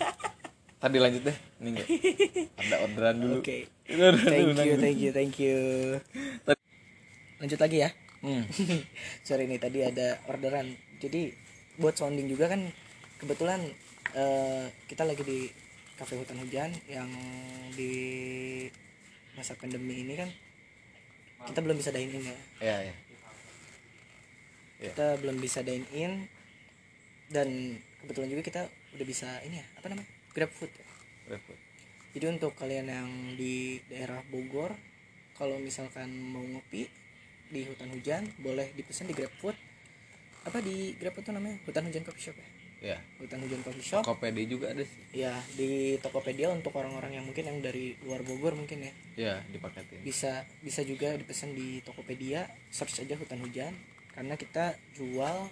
tadi 0.80 0.96
lanjut 0.96 1.28
deh 1.28 1.36
ini 1.60 1.68
enggak 1.76 1.88
ada 2.56 2.76
orderan 2.84 3.16
dulu 3.20 3.34
Oke. 3.44 3.68
Orderan 3.84 4.32
Thank 4.32 4.64
you, 4.64 4.76
thank 4.80 5.00
you, 5.00 5.10
thank 5.12 5.34
you. 5.36 5.58
Lanjut 7.40 7.60
lagi 7.60 7.76
ya. 7.84 7.90
Hmm. 8.20 8.44
Sorry 9.26 9.44
nih 9.48 9.60
tadi 9.60 9.84
ada 9.84 10.20
orderan. 10.28 10.72
Jadi 11.00 11.32
buat 11.76 11.96
sounding 11.96 12.28
juga 12.28 12.48
kan 12.52 12.68
kebetulan 13.20 13.60
eh, 14.16 14.68
kita 14.88 15.04
lagi 15.04 15.24
di 15.24 15.48
kafe 15.96 16.16
hutan 16.16 16.40
hujan 16.40 16.70
yang 16.88 17.08
di 17.72 17.92
masa 19.36 19.56
pandemi 19.56 20.04
ini 20.04 20.14
kan 20.16 20.28
kita 21.50 21.58
belum 21.62 21.76
bisa 21.78 21.90
dine 21.90 22.12
in 22.12 22.22
ya. 22.22 22.38
ya 22.60 22.78
ya 22.90 22.94
Iya. 24.82 24.98
Kita 24.98 25.08
belum 25.22 25.38
bisa 25.38 25.62
dine 25.62 25.86
in 25.94 26.26
dan 27.30 27.78
kebetulan 28.02 28.28
juga 28.34 28.42
kita 28.42 28.62
udah 28.98 29.06
bisa 29.06 29.38
ini 29.46 29.62
ya 29.62 29.66
apa 29.78 29.86
namanya 29.86 30.10
grab 30.34 30.50
food 30.50 30.74
ya. 30.74 30.86
Repot. 31.30 31.54
Jadi 32.12 32.24
untuk 32.28 32.52
kalian 32.58 32.92
yang 32.92 33.08
di 33.40 33.80
daerah 33.88 34.20
Bogor, 34.28 34.76
kalau 35.32 35.56
misalkan 35.56 36.12
mau 36.12 36.44
ngopi 36.44 36.84
di 37.48 37.64
hutan 37.64 37.88
hujan, 37.88 38.28
boleh 38.36 38.68
dipesan 38.76 39.08
di 39.08 39.16
GrabFood. 39.16 39.56
Apa 40.44 40.60
di 40.60 40.92
GrabFood 41.00 41.24
tuh 41.24 41.32
namanya? 41.32 41.56
Hutan 41.64 41.88
hujan 41.88 42.04
coffee 42.04 42.28
shop 42.28 42.36
ya. 42.36 42.48
Ya 42.82 42.98
Hutan 43.22 43.38
hujan 43.46 43.62
coffee 43.62 43.86
shop. 43.86 44.02
Tokopedia 44.02 44.44
juga 44.50 44.74
ada 44.74 44.82
sih 44.82 45.02
Ya 45.14 45.38
di 45.54 45.94
Tokopedia 46.02 46.50
untuk 46.50 46.74
orang-orang 46.74 47.14
yang 47.14 47.24
mungkin 47.24 47.46
yang 47.46 47.58
dari 47.62 47.94
luar 48.02 48.26
Bogor 48.26 48.58
mungkin 48.58 48.82
ya. 48.82 48.92
ya 49.14 49.34
dipaketin. 49.54 50.02
Bisa 50.02 50.42
bisa 50.58 50.82
juga 50.82 51.14
dipesan 51.14 51.54
di 51.54 51.78
Tokopedia, 51.86 52.50
search 52.74 53.06
aja 53.06 53.14
hutan 53.14 53.38
hujan 53.38 53.72
karena 54.12 54.34
kita 54.34 54.74
jual 54.98 55.48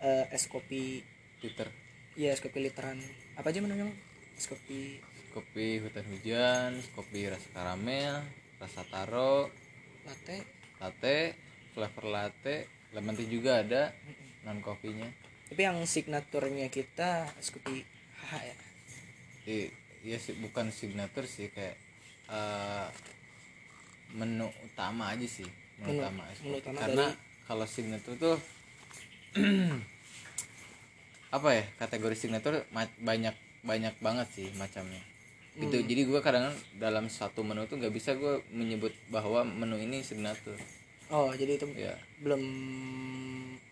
eh, 0.00 0.34
es 0.34 0.48
kopi 0.48 1.04
Twitter 1.44 1.68
ya 2.16 2.32
es 2.32 2.40
kopi 2.40 2.64
literan. 2.64 2.96
Apa 3.36 3.52
aja 3.52 3.60
menunya 3.60 3.92
es 4.32 4.48
kopi 4.48 4.98
kopi 5.36 5.78
hutan 5.84 6.08
hujan 6.08 6.80
kopi 6.96 7.28
rasa 7.28 7.48
karamel 7.52 8.24
rasa 8.58 8.82
taro 8.88 9.52
latte. 10.08 10.42
latte 10.80 11.36
flavor 11.76 12.04
latte 12.10 12.66
lemon 12.96 13.14
tea 13.14 13.28
juga 13.28 13.60
ada 13.60 13.92
non 14.42 14.58
kopinya 14.64 15.06
tapi 15.48 15.60
yang 15.60 15.78
signaturnya 15.82 16.68
kita 16.68 17.24
kopi 17.50 17.82
HH 18.20 18.32
ya? 18.44 18.56
I- 19.48 19.72
ya 20.04 20.16
sih 20.16 20.36
bukan 20.36 20.68
signature 20.70 21.24
sih 21.24 21.48
kayak 21.48 21.76
eh, 22.28 22.86
menu 24.12 24.46
utama 24.62 25.10
aja 25.10 25.24
sih 25.24 25.48
menu, 25.78 25.96
Menu- 25.96 26.00
utama 26.00 26.22
menu 26.38 26.56
utama 26.56 26.76
karena 26.78 27.04
dari- 27.08 27.18
kalau 27.44 27.64
signature 27.64 28.16
tuh 28.16 28.36
apa 31.28 31.48
ya 31.52 31.64
kategori 31.76 32.16
signature 32.16 32.64
ma- 32.70 32.96
banyak 32.98 33.36
banyak 33.60 33.94
banget 33.98 34.28
sih 34.32 34.48
macamnya. 34.54 35.00
Gitu 35.58 35.74
Hmm. 35.74 35.88
jadi 35.90 36.02
gue 36.06 36.20
kadang 36.22 36.46
dalam 36.78 37.10
satu 37.10 37.42
menu 37.42 37.66
tuh 37.66 37.76
nggak 37.76 37.90
bisa 37.90 38.14
gue 38.14 38.46
menyebut 38.48 38.94
bahwa 39.08 39.42
menu 39.42 39.74
ini 39.76 40.00
signature 40.00 40.54
oh 41.10 41.34
jadi 41.34 41.58
itu 41.58 41.66
ya 41.74 41.98
belum 42.22 42.38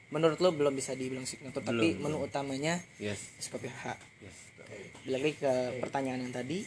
menurut 0.09 0.39
lo 0.39 0.51
belum 0.51 0.73
bisa 0.73 0.93
dibilang 0.93 1.25
signature 1.25 1.61
tapi 1.61 1.93
Belum, 1.93 2.15
menu 2.15 2.23
utamanya 2.23 2.79
yes. 2.97 3.35
es 3.37 3.47
kopi 3.47 3.67
H. 3.67 3.95
Yes. 4.21 4.37
Balik 5.05 5.21
lagi 5.21 5.35
ke 5.37 5.53
pertanyaan 5.81 6.21
yang 6.21 6.33
tadi. 6.33 6.63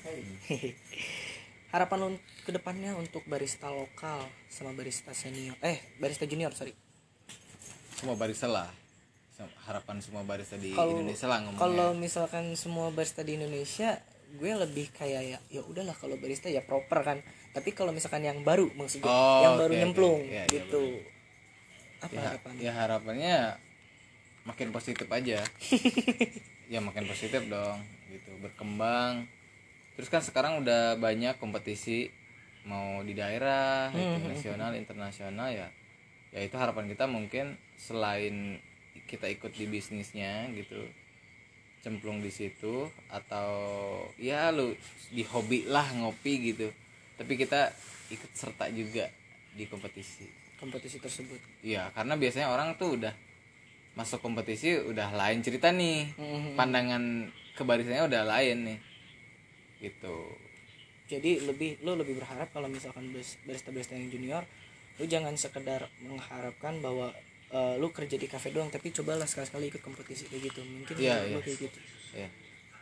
Harapan 1.70 1.98
lo 2.00 2.08
ke 2.42 2.50
depannya 2.50 2.96
untuk 2.96 3.22
barista 3.24 3.70
lokal 3.70 4.20
sama 4.48 4.72
barista 4.72 5.14
senior. 5.14 5.54
Eh 5.62 5.78
barista 5.98 6.26
junior 6.26 6.50
sorry. 6.52 6.74
Semua 7.94 8.16
barista 8.16 8.46
lah. 8.46 8.68
Harapan 9.62 10.00
semua 10.00 10.24
barista 10.24 10.56
di 10.56 10.74
Kalau- 10.74 10.98
Indonesia 10.98 11.24
lah 11.26 11.40
ngomongnya. 11.40 11.62
kalau 11.62 11.90
misalkan 11.94 12.46
semua 12.54 12.90
barista 12.90 13.22
di 13.22 13.36
Indonesia 13.36 13.96
gue 14.30 14.52
lebih 14.54 14.92
kayak 14.92 15.22
ya 15.26 15.38
ya 15.50 15.62
udahlah 15.64 15.94
kalau 15.94 16.16
barista 16.16 16.48
ya 16.48 16.60
proper 16.60 17.00
kan. 17.02 17.18
Tapi 17.50 17.72
kalau 17.72 17.92
misalkan 17.92 18.20
yang 18.22 18.42
baru 18.42 18.68
maksud 18.74 19.00
gue 19.00 19.08
Oh, 19.08 19.42
yang 19.42 19.56
baru 19.56 19.70
oke. 19.70 19.80
nyemplung 19.80 20.20
Iya, 20.22 20.44
iya, 20.44 20.44
gitu 20.50 20.84
apa 22.00 22.14
ya, 22.16 22.22
harapannya? 22.24 22.62
ya 22.64 22.72
harapannya 22.72 23.38
makin 24.48 24.70
positif 24.72 25.08
aja. 25.12 25.40
Ya 26.70 26.78
makin 26.78 27.10
positif 27.10 27.50
dong 27.50 27.82
gitu. 28.14 28.30
Berkembang. 28.46 29.26
Terus 29.98 30.06
kan 30.06 30.22
sekarang 30.22 30.62
udah 30.62 31.02
banyak 31.02 31.42
kompetisi 31.42 32.14
mau 32.62 33.02
di 33.02 33.18
daerah 33.18 33.90
Hmm, 33.90 34.22
itu 34.22 34.30
nasional 34.30 34.78
internasional 34.78 35.50
ya. 35.50 35.74
Ya 36.30 36.46
itu 36.46 36.54
harapan 36.62 36.86
kita 36.86 37.10
mungkin 37.10 37.58
selain 37.74 38.62
kita 39.10 39.26
ikut 39.34 39.50
di 39.58 39.66
bisnisnya 39.66 40.46
gitu 40.54 40.78
cemplung 41.82 42.22
di 42.22 42.30
situ 42.30 42.86
atau 43.10 43.50
ya 44.22 44.54
lu 44.54 44.78
di 45.10 45.26
hobi 45.26 45.66
lah 45.66 45.90
ngopi 45.98 46.54
gitu. 46.54 46.70
Tapi 47.18 47.34
kita 47.34 47.74
ikut 48.14 48.30
serta 48.38 48.70
juga 48.70 49.10
di 49.58 49.66
kompetisi 49.66 50.39
kompetisi 50.60 51.00
tersebut 51.00 51.40
Iya, 51.64 51.90
karena 51.92 52.14
biasanya 52.14 52.52
orang 52.52 52.76
tuh 52.76 53.00
udah 53.00 53.16
masuk 53.96 54.20
kompetisi 54.20 54.80
udah 54.80 55.12
lain 55.12 55.40
cerita 55.40 55.72
nih. 55.72 56.14
Mhm. 56.16 56.54
Pandangan 56.56 57.04
kebarisanya 57.56 58.06
udah 58.06 58.24
lain 58.24 58.58
nih. 58.66 58.80
Gitu. 59.80 60.16
jadi 61.10 61.42
lebih 61.42 61.82
lo 61.82 61.98
lebih 61.98 62.22
berharap 62.22 62.54
kalau 62.54 62.70
misalkan 62.70 63.10
barista 63.10 63.72
barista 63.72 63.98
yang 63.98 64.14
junior 64.14 64.44
lu 65.00 65.08
jangan 65.08 65.34
sekedar 65.34 65.90
mengharapkan 66.00 66.78
bahwa 66.80 67.10
eh, 67.50 67.76
lu 67.82 67.90
kerja 67.90 68.14
di 68.14 68.30
cafe 68.30 68.54
doang 68.54 68.70
tapi 68.70 68.94
cobalah 68.94 69.26
sekali 69.26 69.48
sekali 69.48 69.66
ikut 69.72 69.82
kompetisi 69.82 70.30
kayak 70.30 70.52
gitu 70.52 70.62
mungkin 70.62 70.94
Iya, 71.00 71.16
lu 71.26 71.34
iya. 71.34 71.42
kayak 71.42 71.58
gitu 71.60 71.80
Ya. 72.14 72.28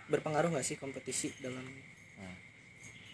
berpengaruh 0.07 0.51
nggak 0.51 0.65
sih 0.65 0.75
kompetisi 0.75 1.31
dalam 1.39 1.63
Nah, 2.17 2.35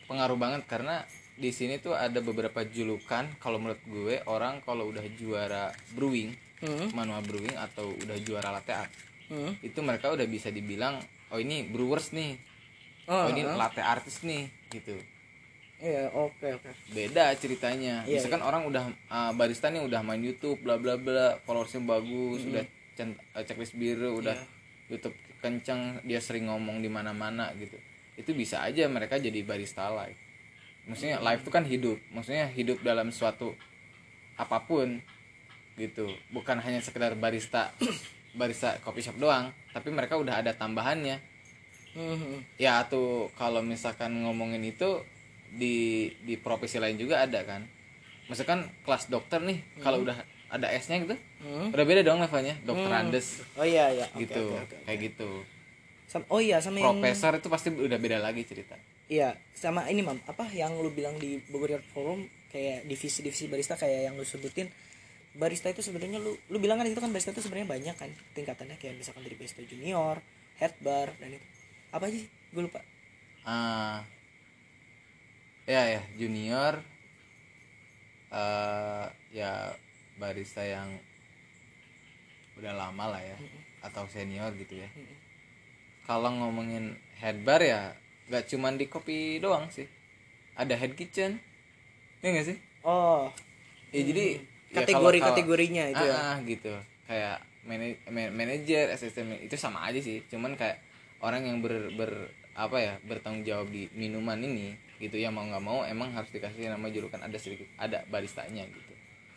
pengaruh 0.08 0.34
banget 0.34 0.66
karena 0.66 1.06
di 1.34 1.50
sini 1.50 1.78
tuh 1.78 1.94
ada 1.94 2.20
beberapa 2.20 2.62
julukan 2.64 3.26
kalau 3.38 3.58
menurut 3.58 3.82
gue 3.84 4.22
orang 4.26 4.62
kalau 4.62 4.88
udah 4.88 5.02
juara 5.14 5.70
brewing, 5.92 6.30
hmm. 6.60 6.94
manual 6.94 7.22
brewing 7.22 7.54
atau 7.54 7.90
udah 7.96 8.18
juara 8.20 8.50
latte 8.52 8.72
art, 8.72 8.92
Hmm. 9.24 9.56
itu 9.60 9.80
mereka 9.80 10.12
udah 10.12 10.28
bisa 10.28 10.48
dibilang 10.48 11.00
oh 11.30 11.40
ini 11.40 11.66
brewers 11.66 12.12
nih. 12.12 12.36
Oh, 13.04 13.26
Oh, 13.26 13.28
ini 13.28 13.42
ah. 13.42 13.56
latte 13.58 13.80
artist 13.80 14.24
nih 14.24 14.48
gitu. 14.70 14.96
iya 15.76 16.08
oke 16.08 16.48
oke 16.56 16.72
beda 16.90 17.36
ceritanya 17.36 18.08
Iya, 18.08 18.16
misalkan 18.16 18.40
orang 18.40 18.64
udah 18.64 18.88
uh, 19.10 19.32
barista 19.34 19.68
nih 19.68 19.84
udah 19.84 20.00
main 20.00 20.24
YouTube 20.24 20.56
bla 20.60 20.80
bla 20.80 20.96
bla 20.96 21.36
followersnya 21.44 21.84
bagus 21.84 22.48
udah 22.48 22.64
cent- 22.94 23.20
uh, 23.34 23.44
checklist 23.44 23.76
biru 23.76 24.16
udah 24.16 24.32
Iya. 24.32 24.48
YouTube 24.88 25.12
kenceng 25.40 26.00
dia 26.02 26.24
sering 26.24 26.48
ngomong 26.48 26.80
di 26.80 26.88
mana 26.88 27.12
mana 27.12 27.52
gitu 27.54 27.76
itu 28.16 28.32
bisa 28.32 28.64
aja 28.64 28.88
mereka 28.88 29.20
jadi 29.20 29.44
barista 29.44 29.92
live 29.92 30.16
maksudnya 30.86 31.18
live 31.20 31.42
itu 31.42 31.52
kan 31.52 31.64
hidup. 31.64 31.98
Maksudnya 32.10 32.48
hidup 32.50 32.82
dalam 32.82 33.10
suatu 33.10 33.56
apa 34.36 34.64
pun 34.64 35.00
gitu. 35.76 36.06
Bukan 36.30 36.60
hanya 36.60 36.80
sekedar 36.80 37.14
barista 37.14 37.72
barista 38.40 38.82
coffee 38.82 39.02
shop 39.02 39.18
doang 39.18 39.54
tapi 39.72 39.90
mereka 39.90 40.18
udah 40.18 40.40
ada 40.40 40.52
tambahannya. 40.52 41.20
Hmm. 41.94 42.42
ya 42.58 42.82
tuh 42.90 43.30
kalau 43.38 43.62
misalkan 43.62 44.26
ngomongin 44.26 44.66
itu 44.66 45.06
di 45.54 46.10
di 46.26 46.34
profesi 46.36 46.82
lain 46.82 46.98
juga 46.98 47.22
ada 47.22 47.46
kan. 47.46 47.62
Misalkan 48.26 48.66
kelas 48.82 49.14
dokter 49.14 49.38
nih 49.38 49.62
kalau 49.78 50.02
udah 50.02 50.18
ada 50.50 50.70
S-nya 50.74 51.02
gitu 51.02 51.14
Hmm. 51.44 51.70
udah 51.70 51.86
beda 51.86 52.02
dong 52.02 52.18
levelnya 52.18 52.56
dokter 52.64 52.88
Andes. 52.90 53.44
Oh 53.54 53.62
iya 53.62 53.94
iya. 53.94 54.08
Gitu 54.16 54.42
oke, 54.42 54.58
oke, 54.58 54.74
oke. 54.74 54.78
kayak 54.90 55.00
gitu. 55.06 55.30
Sam- 56.10 56.26
oh 56.30 56.42
iya 56.42 56.58
sama 56.58 56.82
yang 56.82 56.98
profesor 56.98 57.38
itu 57.38 57.48
pasti 57.52 57.70
udah 57.70 58.00
beda 58.00 58.18
lagi 58.18 58.42
cerita 58.42 58.74
iya 59.08 59.36
sama 59.56 59.88
ini 59.92 60.04
mam. 60.04 60.20
Apa 60.28 60.48
yang 60.52 60.76
lu 60.80 60.92
bilang 60.92 61.20
di 61.20 61.40
Bogor 61.50 61.76
Yard 61.76 61.88
Forum 61.92 62.28
kayak 62.54 62.86
divisi-divisi 62.86 63.50
barista 63.50 63.74
kayak 63.74 64.12
yang 64.12 64.16
lu 64.16 64.24
sebutin 64.24 64.70
barista 65.34 65.66
itu 65.74 65.82
sebenarnya 65.82 66.22
lu 66.22 66.38
lu 66.54 66.58
bilang 66.62 66.78
kan 66.78 66.86
itu 66.86 67.02
kan 67.02 67.10
barista 67.10 67.34
itu 67.34 67.42
sebenarnya 67.42 67.66
banyak 67.66 67.96
kan 67.98 68.10
tingkatannya 68.38 68.78
kayak 68.78 69.02
misalkan 69.02 69.26
dari 69.26 69.34
barista 69.34 69.66
junior 69.66 70.22
head 70.62 70.74
bar 70.80 71.10
dan 71.18 71.34
itu. 71.34 71.48
Apa 71.90 72.06
sih? 72.10 72.30
Gue 72.54 72.70
lupa. 72.70 72.80
Ah. 73.46 74.06
Ya 75.66 75.88
ya 75.88 76.02
junior 76.20 76.84
eh 78.34 79.06
ya 79.32 79.74
barista 80.20 80.66
yang 80.66 80.90
udah 82.60 82.74
lama 82.74 83.18
lah 83.18 83.22
ya 83.22 83.38
atau 83.82 84.06
senior 84.08 84.54
gitu 84.60 84.78
ya. 84.78 84.90
Kalau 86.06 86.30
ngomongin 86.30 87.00
head 87.18 87.42
bar 87.42 87.64
ya 87.64 87.96
nggak 88.28 88.44
cuman 88.48 88.74
di 88.76 88.86
kopi 88.88 89.38
doang 89.38 89.68
sih. 89.70 89.88
Ada 90.54 90.78
head 90.78 90.94
kitchen. 90.94 91.42
Ya 92.24 92.28
nggak 92.32 92.48
sih? 92.48 92.58
Oh. 92.84 93.28
Ya 93.92 94.02
jadi 94.04 94.26
ya 94.38 94.84
kalau- 94.84 95.10
kategori-kategorinya 95.10 95.84
itu 95.92 96.04
ya? 96.04 96.14
Ah, 96.14 96.30
ah, 96.34 96.38
gitu. 96.44 96.74
Kayak 97.06 97.36
mana- 97.64 98.00
man- 98.10 98.34
manajer 98.34 98.90
asisten 98.90 99.34
itu 99.38 99.56
sama 99.56 99.84
aja 99.86 100.00
sih. 100.00 100.24
Cuman 100.28 100.56
kayak 100.56 100.80
orang 101.20 101.46
yang 101.46 101.58
ber, 101.60 101.92
ber 101.94 102.12
apa 102.54 102.78
ya 102.78 102.94
bertanggung 103.02 103.42
jawab 103.44 103.68
di 103.70 103.90
minuman 103.94 104.38
ini 104.38 104.74
gitu. 104.98 105.18
Ya 105.18 105.30
mau 105.30 105.44
nggak 105.44 105.64
mau 105.64 105.84
emang 105.84 106.14
harus 106.14 106.30
dikasih 106.30 106.70
nama 106.70 106.88
julukan 106.88 107.20
ada 107.20 107.36
sedikit 107.36 107.68
ada 107.76 108.02
baristanya 108.08 108.64
gitu. 108.66 108.94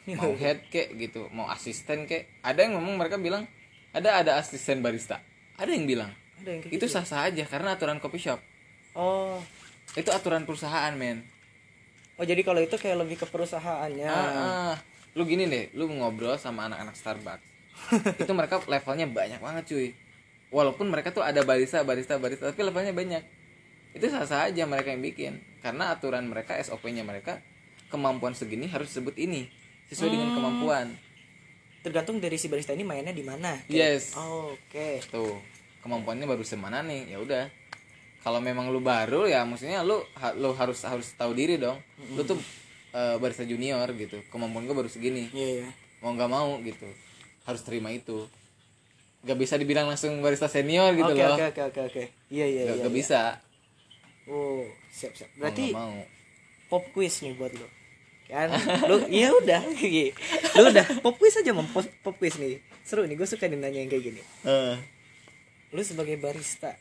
Mau 0.14 0.38
head 0.38 0.62
kek 0.70 0.94
gitu. 0.94 1.27
Mau 1.35 1.51
asisten 1.51 2.07
kek. 2.07 2.31
Ada 2.38 2.62
yang 2.62 2.79
ngomong 2.79 2.94
mereka 2.94 3.18
bilang 3.18 3.42
ada 3.90 4.22
ada 4.22 4.38
asisten 4.38 4.79
barista. 4.79 5.18
Ada 5.59 5.75
yang 5.75 5.83
bilang. 5.83 6.14
Ada 6.38 6.51
yang 6.55 6.61
itu 6.62 6.79
gitu 6.79 6.87
sah 6.87 7.03
sah 7.03 7.27
aja 7.27 7.42
karena 7.42 7.75
aturan 7.75 7.99
coffee 7.99 8.22
shop 8.22 8.38
oh. 8.96 9.38
Itu 9.92 10.11
aturan 10.12 10.48
perusahaan 10.48 10.92
men. 10.96 11.24
Oh 12.16 12.24
jadi 12.24 12.40
kalau 12.40 12.64
itu 12.64 12.76
kayak 12.80 13.04
lebih 13.04 13.20
ke 13.20 13.26
perusahaannya. 13.28 14.09
Ah, 14.09 14.72
ah. 14.72 14.74
lu 15.12 15.28
gini 15.28 15.44
deh 15.48 15.68
lu 15.76 15.88
ngobrol 15.88 16.40
sama 16.40 16.68
anak-anak 16.68 16.96
Starbucks. 16.96 17.44
Itu 18.24 18.32
mereka 18.32 18.61
levelnya 18.64 19.04
banyak 19.04 19.40
banget 19.40 19.64
cuy. 19.68 19.88
Walaupun 20.48 20.88
mereka 20.88 21.12
tuh 21.12 21.20
ada 21.20 21.44
barista 21.44 21.85
barista 21.85 22.16
barista 22.16 22.48
tapi 22.48 22.64
levelnya 22.64 22.96
banyak. 22.96 23.22
Itu 23.92 24.09
sah 24.09 24.24
sah 24.24 24.48
aja 24.48 24.64
mereka 24.64 24.92
yang 24.92 25.04
bikin. 25.04 25.32
Karena 25.61 25.92
aturan 25.92 26.24
mereka 26.24 26.56
SOP-nya 26.56 27.04
mereka 27.04 27.44
kemampuan 27.92 28.32
segini 28.32 28.68
harus 28.68 28.92
disebut 28.92 29.16
ini 29.20 29.48
sesuai 29.92 30.16
dengan 30.16 30.32
kemampuan. 30.37 30.96
Tergantung 31.85 32.16
dari 32.16 32.40
si 32.40 32.48
barista 32.48 32.72
ini 32.72 32.82
mainnya 32.82 33.12
di 33.12 33.24
mana. 33.24 33.61
Yes. 33.68 34.16
oh, 34.16 34.56
oke. 34.56 35.04
Tuh 35.12 35.37
kemampuannya 35.85 36.24
baru 36.24 36.42
semana 36.42 36.82
nih 36.82 37.14
ya 37.14 37.20
udah 37.22 37.44
kalau 38.27 38.43
memang 38.43 38.75
lu 38.75 38.83
baru 38.83 39.31
ya 39.31 39.47
maksudnya 39.47 39.87
lu 39.87 40.03
ha- 40.19 40.35
lu 40.35 40.51
harus 40.51 40.83
harus 40.83 41.15
tahu 41.15 41.31
diri 41.31 41.62
dong. 41.62 41.79
Lu 42.19 42.27
tuh 42.27 42.35
eh, 42.91 43.15
barista 43.23 43.47
junior 43.47 43.87
gitu. 43.95 44.19
Kemampuan 44.35 44.67
gua 44.67 44.83
baru 44.83 44.91
segini. 44.91 45.31
Iya 45.31 45.62
iya. 45.62 45.67
Mau 46.03 46.11
nggak 46.11 46.27
mau 46.27 46.59
gitu. 46.59 46.91
Harus 47.47 47.62
terima 47.62 47.95
itu. 47.95 48.27
Nggak 49.23 49.39
bisa 49.39 49.55
dibilang 49.55 49.87
langsung 49.87 50.19
barista 50.27 50.51
senior 50.51 50.91
gitu 50.99 51.07
oke 51.07 51.23
loh. 51.23 51.39
oke 51.39 51.47
oke 51.55 51.62
oke 51.71 51.81
oke. 51.87 52.03
Iya 52.27 52.47
iya 52.51 52.62
nggak 52.67 52.75
iya, 52.75 52.83
nggak 52.83 52.95
iya. 52.99 52.99
bisa. 52.99 53.21
Oh 54.27 54.67
siap 54.91 55.15
siap. 55.15 55.31
Mau 55.39 55.47
berarti 55.47 55.65
nggak 55.71 55.79
mau. 55.79 55.99
pop 56.67 56.83
quiz 56.91 57.23
nih 57.23 57.39
buat 57.39 57.55
lo 57.55 57.69
kan? 58.27 58.51
Lu 58.91 59.07
iya 59.07 59.31
udah. 59.31 59.62
Lu 60.59 60.67
udah 60.75 60.87
pop 60.99 61.15
quiz 61.15 61.39
aja 61.39 61.55
mam. 61.55 61.71
Pop, 61.71 61.87
pop 62.03 62.19
quiz 62.19 62.43
nih. 62.43 62.59
Seru 62.83 63.07
nih 63.07 63.15
gue 63.15 63.29
suka 63.31 63.47
nanya 63.47 63.79
yang 63.79 63.87
kayak 63.87 64.03
gini. 64.03 64.23
Lu 65.71 65.79
sebagai 65.87 66.19
barista 66.19 66.75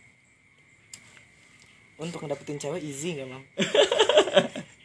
untuk 1.95 2.23
ngedapetin 2.23 2.59
cewek 2.59 2.83
easy 2.83 3.15
nggak 3.15 3.27
mam? 3.31 3.43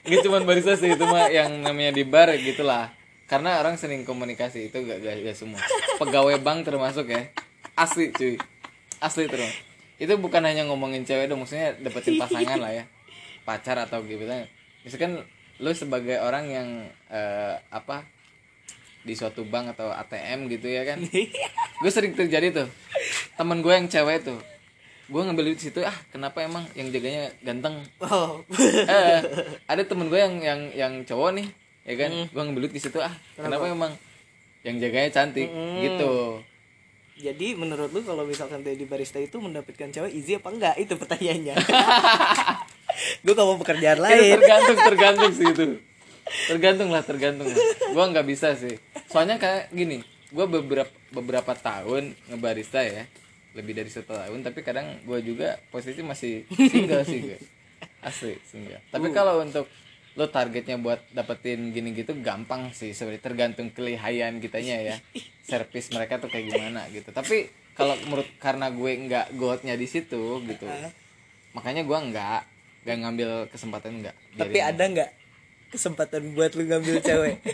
Gak 0.00 0.24
cuma 0.24 0.40
barista 0.40 0.72
sih 0.80 0.96
itu 0.96 1.04
mah 1.04 1.28
yang 1.28 1.60
namanya 1.60 1.92
di 1.92 2.08
bar 2.08 2.32
gitulah. 2.40 2.88
Karena 3.28 3.60
orang 3.60 3.76
sering 3.76 4.02
komunikasi 4.02 4.72
itu 4.72 4.78
gak, 4.82 5.04
gak, 5.04 5.22
gak 5.22 5.36
semua. 5.36 5.60
Pegawai 6.00 6.40
bank 6.40 6.66
termasuk 6.66 7.12
ya. 7.12 7.28
Asli 7.76 8.10
cuy. 8.10 8.40
Asli 8.98 9.28
terus. 9.28 9.52
Itu 10.00 10.16
bukan 10.16 10.40
hanya 10.42 10.64
ngomongin 10.66 11.04
cewek 11.04 11.28
dong 11.28 11.44
maksudnya 11.44 11.76
dapetin 11.78 12.16
pasangan 12.16 12.58
lah 12.58 12.72
ya. 12.72 12.84
Pacar 13.44 13.76
atau 13.76 14.00
gitu 14.08 14.24
misalkan 14.80 15.20
lu 15.60 15.76
sebagai 15.76 16.16
orang 16.24 16.48
yang 16.48 16.68
eh, 17.12 17.54
apa 17.68 18.08
di 19.04 19.12
suatu 19.12 19.44
bank 19.44 19.76
atau 19.76 19.92
ATM 19.92 20.48
gitu 20.48 20.64
ya 20.64 20.88
kan. 20.88 20.98
Gue 21.84 21.92
sering 21.92 22.16
terjadi 22.16 22.64
tuh. 22.64 22.68
Temen 23.36 23.60
gue 23.60 23.72
yang 23.72 23.88
cewek 23.88 24.24
tuh 24.24 24.40
gue 25.10 25.20
ngambil 25.26 25.44
duit 25.50 25.58
di 25.58 25.66
situ 25.66 25.82
ah 25.82 25.96
kenapa 26.14 26.46
emang 26.46 26.62
yang 26.78 26.88
jaganya 26.94 27.34
ganteng? 27.42 27.82
Oh. 27.98 28.40
Eh, 28.90 29.20
ada 29.66 29.82
temen 29.82 30.06
gue 30.06 30.16
yang 30.18 30.38
yang 30.38 30.60
yang 30.72 30.92
cowok 31.02 31.30
nih 31.34 31.46
ya 31.82 31.94
kan? 31.98 32.10
Gue 32.30 32.42
ngambil 32.46 32.62
duit 32.70 32.74
di 32.78 32.82
situ 32.82 33.02
ah 33.02 33.10
kenapa? 33.34 33.66
emang 33.66 33.92
yang 34.62 34.78
jaganya 34.78 35.10
cantik? 35.10 35.50
Gitu. 35.82 36.14
Jadi 37.20 37.52
menurut 37.58 37.92
lu 37.92 38.00
kalau 38.06 38.24
misalkan 38.24 38.64
jadi 38.64 38.86
barista 38.88 39.20
itu 39.20 39.36
mendapatkan 39.42 39.92
cewek 39.92 40.12
easy 40.14 40.38
apa 40.38 40.48
enggak? 40.54 40.74
Itu 40.78 40.96
pertanyaannya. 40.96 41.54
Gue 43.24 43.34
kalau 43.36 43.60
pekerjaan 43.60 43.98
itu 44.00 44.06
lain. 44.06 44.32
tergantung 44.40 44.78
tergantung 44.78 45.32
sih 45.34 45.46
itu. 45.50 45.64
Tergantung 46.48 46.88
lah 46.88 47.02
tergantung 47.04 47.50
lah. 47.50 47.58
Gue 47.92 48.04
nggak 48.14 48.26
bisa 48.30 48.54
sih. 48.56 48.78
Soalnya 49.10 49.36
kayak 49.36 49.74
gini 49.74 50.00
gue 50.30 50.46
beberapa 50.46 50.90
beberapa 51.10 51.52
tahun 51.58 52.14
ngebarista 52.30 52.86
ya 52.86 53.02
lebih 53.56 53.72
dari 53.74 53.90
satu 53.90 54.14
tahun 54.14 54.46
tapi 54.46 54.62
kadang 54.62 55.02
gue 55.02 55.18
juga 55.26 55.58
posisi 55.74 56.00
masih 56.02 56.46
single 56.50 57.02
sih 57.02 57.18
gue 57.26 57.38
asli 58.08 58.36
single. 58.48 58.80
Tapi 58.88 59.12
kalau 59.12 59.42
untuk 59.44 59.68
lo 60.18 60.26
targetnya 60.26 60.76
buat 60.80 61.00
dapetin 61.14 61.70
gini 61.70 61.94
gitu 61.94 62.18
gampang 62.18 62.74
sih 62.74 62.90
sebenarnya 62.90 63.22
tergantung 63.22 63.68
kelihayan 63.72 64.40
kitanya 64.40 64.76
ya. 64.80 64.96
Servis 65.48 65.90
mereka 65.90 66.20
tuh 66.20 66.30
kayak 66.30 66.50
gimana 66.52 66.86
gitu. 66.92 67.10
Tapi 67.12 67.50
kalau 67.74 67.96
menurut 68.04 68.28
karena 68.36 68.68
gue 68.68 68.90
nggak 69.08 69.26
goldnya 69.40 69.72
di 69.78 69.88
situ 69.88 70.42
gitu 70.44 70.66
makanya 71.56 71.82
gue 71.82 71.98
nggak 72.12 72.40
nggak 72.84 72.96
ngambil 73.02 73.30
kesempatan 73.48 74.04
nggak 74.04 74.14
tapi 74.36 74.58
ada 74.60 74.84
nggak 74.84 75.10
kesempatan 75.70 76.34
buat 76.34 76.52
lu 76.58 76.66
ngambil 76.66 76.98
cewek? 77.00 77.38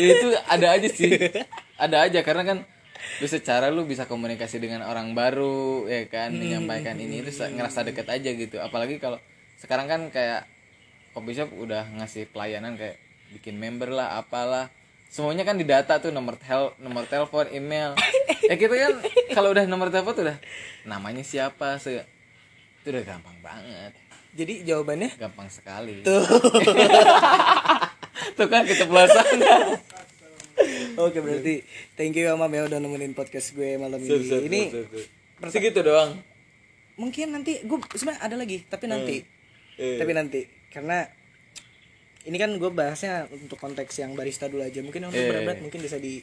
Itu 0.00 0.28
ada 0.48 0.66
aja 0.80 0.88
sih. 0.88 1.12
Ada 1.76 2.08
aja 2.08 2.20
karena 2.24 2.42
kan 2.44 2.58
lu 3.18 3.26
secara 3.26 3.68
lu 3.68 3.82
bisa 3.82 4.06
komunikasi 4.06 4.56
dengan 4.56 4.80
orang 4.82 5.10
baru 5.12 5.84
ya 5.84 6.06
kan 6.06 6.30
menyampaikan 6.32 6.94
ini 6.94 7.20
itu 7.20 7.34
se- 7.34 7.50
ngerasa 7.50 7.82
deket 7.82 8.06
aja 8.06 8.30
gitu. 8.30 8.56
Apalagi 8.56 8.96
kalau 8.96 9.18
sekarang 9.56 9.84
kan 9.84 10.00
kayak 10.08 10.46
coffee 11.10 11.34
shop 11.34 11.50
udah 11.52 11.90
ngasih 11.98 12.30
pelayanan 12.30 12.78
kayak 12.78 12.96
bikin 13.30 13.56
member 13.56 13.90
lah 13.90 14.16
apalah. 14.16 14.70
Semuanya 15.10 15.42
kan 15.42 15.58
didata 15.58 15.98
tuh 15.98 16.14
nomor 16.14 16.38
tel 16.38 16.70
nomor 16.78 17.02
telepon 17.04 17.50
email. 17.50 17.98
Ya 18.46 18.54
kita 18.54 18.72
kan 18.72 18.94
kalau 19.30 19.50
udah 19.50 19.66
nomor 19.66 19.90
telepon 19.90 20.14
tuh 20.14 20.24
udah 20.24 20.38
namanya 20.86 21.20
siapa 21.20 21.76
se 21.76 22.06
itu 22.80 22.88
udah 22.88 23.02
gampang 23.02 23.34
banget. 23.42 23.92
Jadi 24.30 24.62
jawabannya? 24.62 25.18
Gampang 25.18 25.50
sekali. 25.50 26.06
Tuh. 26.06 26.22
Tuh 28.36 28.46
kan 28.46 28.62
keceplosan 28.62 29.26
oke 31.00 31.18
berarti 31.18 31.64
thank 31.94 32.12
you 32.12 32.28
ya 32.28 32.36
mam 32.36 32.50
ya 32.50 32.68
udah 32.68 32.78
nemenin 32.78 33.16
podcast 33.16 33.56
gue 33.56 33.80
malam 33.80 34.00
ini. 34.00 34.44
ini 34.44 34.62
segitu 35.48 35.80
doang. 35.80 36.20
Mungkin 37.00 37.32
nanti 37.32 37.64
gue 37.64 37.78
sebenarnya 37.96 38.20
ada 38.20 38.36
lagi 38.36 38.60
tapi 38.68 38.84
nanti. 38.84 39.16
Eh. 39.80 39.96
tapi 39.96 40.12
nanti. 40.12 40.44
Karena 40.68 41.08
ini 42.28 42.36
kan 42.36 42.52
gue 42.52 42.68
bahasnya 42.68 43.24
untuk 43.32 43.56
konteks 43.56 44.04
yang 44.04 44.12
barista 44.12 44.44
dulu 44.46 44.60
aja. 44.60 44.84
Mungkin 44.84 45.08
yang 45.08 45.10
untuk 45.10 45.24
Eh. 45.24 45.32
berat 45.32 45.58
mungkin 45.64 45.80
bisa 45.80 45.96
di 45.96 46.20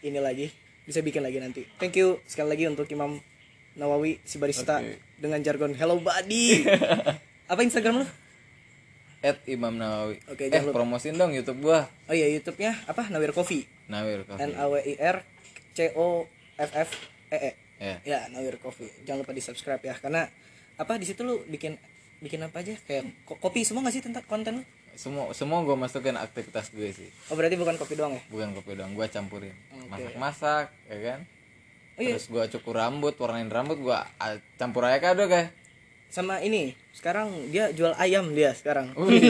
ini 0.00 0.20
lagi 0.20 0.52
bisa 0.84 1.00
bikin 1.00 1.24
lagi 1.24 1.40
nanti. 1.40 1.62
Thank 1.80 1.96
you 1.96 2.20
sekali 2.28 2.52
lagi 2.52 2.64
untuk 2.68 2.84
Imam 2.92 3.16
Nawawi 3.78 4.20
si 4.20 4.36
barista 4.36 4.82
Oke. 4.82 5.00
dengan 5.16 5.40
jargon 5.40 5.72
hello 5.72 5.96
buddy. 5.96 6.66
Apa 7.50 7.60
Instagram 7.62 8.04
lu 8.04 8.06
at 9.20 9.36
Imam 9.44 9.72
Nawawi. 9.72 10.16
Oke, 10.26 10.48
eh 10.48 10.60
lupa. 10.60 10.72
promosin 10.74 11.14
dong 11.14 11.30
YouTube 11.30 11.60
gua. 11.60 11.84
oh 12.06 12.14
iya 12.14 12.26
YouTube-nya 12.30 12.72
apa 12.86 13.08
Nawir 13.08 13.30
Coffee 13.30 13.68
Nawir 13.86 14.24
Coffee. 14.24 14.42
N 14.42 14.52
A 14.54 14.64
W 14.66 14.80
I 14.80 14.94
R 14.96 15.20
C 15.70 15.92
O 15.92 16.24
F 16.56 16.70
F 16.74 16.90
E 17.28 17.38
E 17.38 17.52
Ya. 17.80 17.96
ya 18.02 18.18
Nawir 18.28 18.56
Coffee 18.56 18.88
jangan 19.02 19.24
lupa 19.24 19.32
di 19.32 19.40
subscribe 19.40 19.80
ya 19.80 19.92
karena 19.94 20.28
apa 20.74 20.96
di 20.96 21.04
situ 21.04 21.20
lu 21.20 21.40
bikin 21.44 21.76
bikin 22.18 22.40
apa 22.40 22.60
aja 22.60 22.76
kayak 22.78 23.08
ko- 23.22 23.36
kopi 23.36 23.60
semua 23.60 23.80
nggak 23.80 23.94
sih 23.94 24.02
tentang 24.02 24.24
konten 24.24 24.60
lu 24.60 24.64
Semua 24.92 25.32
semua 25.32 25.60
gua 25.60 25.76
masukin 25.78 26.12
aktivitas 26.14 26.68
gue 26.70 26.88
sih. 26.90 27.08
oh 27.28 27.34
berarti 27.34 27.56
bukan 27.56 27.76
kopi 27.76 27.94
doang 27.94 28.12
ya 28.12 28.20
Bukan 28.26 28.52
kopi 28.52 28.74
doang, 28.74 28.92
gua 28.92 29.06
campurin. 29.06 29.54
Masak-masak, 29.88 30.68
ya 30.86 30.98
kan? 31.02 31.20
oh 31.94 32.02
iya 32.02 32.12
Terus 32.12 32.26
gua 32.26 32.44
cukur 32.46 32.74
rambut, 32.74 33.14
warnain 33.14 33.48
rambut 33.48 33.76
gua 33.76 34.04
ah, 34.16 34.36
campur 34.56 34.84
aja 34.84 34.98
kado 34.98 35.24
kayak. 35.24 35.52
Sama 36.10 36.42
ini 36.42 36.74
sekarang 36.90 37.30
dia 37.48 37.70
jual 37.70 37.94
ayam 37.94 38.30
dia 38.30 38.50
sekarang 38.50 38.90
Wih, 38.92 39.22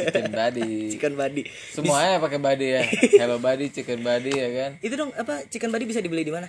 chicken 0.00 0.32
body. 0.34 0.72
chicken 0.90 1.14
body 1.14 1.42
Semuanya 1.70 2.16
pakai 2.18 2.40
body 2.40 2.66
ya. 2.72 2.82
Hello 3.20 3.36
body, 3.36 3.68
chicken 3.68 4.00
body 4.00 4.32
ya 4.32 4.48
kan? 4.50 4.70
itu 4.80 4.94
dong 4.94 5.12
apa 5.12 5.44
chicken 5.46 5.68
body 5.68 5.84
bisa 5.84 6.00
dibeli 6.00 6.24
di 6.24 6.32
mana 6.32 6.48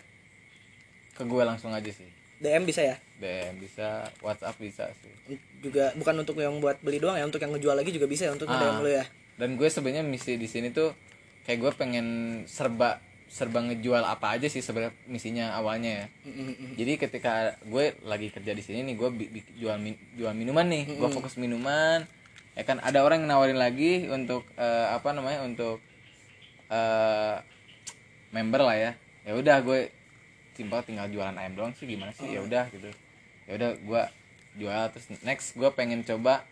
Ke 1.12 1.22
gue 1.22 1.43
langsung 1.43 1.69
aja 1.69 1.91
sih. 1.91 2.08
DM 2.39 2.63
bisa 2.63 2.82
ya 2.82 2.96
DM 3.17 3.56
bisa, 3.58 4.08
WhatsApp 4.19 4.56
bisa 4.58 4.88
sih. 4.98 5.36
juga 5.60 5.91
bukan 5.93 6.15
untuk 6.17 6.36
yang 6.38 6.58
buat 6.58 6.80
beli 6.80 6.98
doang 6.98 7.15
ya 7.15 7.24
untuk 7.24 7.39
yang 7.39 7.52
ngejual 7.52 7.76
lagi 7.76 7.91
juga 7.91 8.04
bisa 8.06 8.28
ya 8.28 8.32
untuk 8.32 8.48
Ah. 8.48 8.56
nge-DM 8.56 8.78
lu 8.80 8.89
ya 8.89 9.06
dan 9.34 9.50
gue 9.54 9.65
sebenarnya 9.65 10.04
misi 10.04 10.36
di 10.36 10.46
sini 10.46 10.69
tuh 10.69 10.91
kayak 11.43 11.60
gue 11.60 11.72
pengen 11.76 12.08
serba 12.46 13.00
serba 13.34 13.65
ngejual 13.65 14.06
apa 14.06 14.38
aja 14.38 14.46
sih 14.46 14.62
sebenarnya 14.62 14.93
misinya 15.10 15.58
awalnya 15.58 16.06
ya. 16.06 16.06
Jadi 16.78 17.02
ketika 17.02 17.58
gue 17.65 17.98
lagi 18.06 18.30
kerja 18.30 18.54
di 18.54 18.62
sini 18.62 18.86
nih 18.86 18.93
gue 18.93 19.10
bi- 19.10 19.32
bi- 19.34 19.58
jual 19.58 19.74
min- 19.82 19.98
jual 20.13 20.38
minuman 20.38 20.69
nih. 20.69 21.02
Gue 21.02 21.10
fokus 21.10 21.41
minuman. 21.41 22.06
Ya 22.54 22.62
kan 22.62 22.78
ada 22.78 23.02
orang 23.02 23.26
yang 23.26 23.34
nawarin 23.34 23.58
lagi 23.58 24.06
untuk 24.06 24.46
eh, 24.54 24.88
apa 24.93 25.17
namanya 25.17 25.41
untuk 25.41 25.82
eh, 26.69 27.41
member 28.30 28.62
lah 28.62 28.78
ya. 28.78 28.91
Ya 29.26 29.34
udah 29.34 29.65
gue 29.65 29.89
simpel 30.54 30.86
tinggal 30.86 31.10
jualan 31.10 31.34
ayam 31.34 31.58
doang 31.58 31.74
sih 31.74 31.89
gimana 31.89 32.13
sih? 32.13 32.30
Ya 32.30 32.46
udah 32.46 32.69
gitu. 32.69 32.93
Ya 33.50 33.58
udah 33.58 33.69
gue 33.82 34.02
jual. 34.62 34.84
Terus 34.93 35.06
next 35.26 35.58
gue 35.58 35.74
pengen 35.74 36.06
coba 36.06 36.46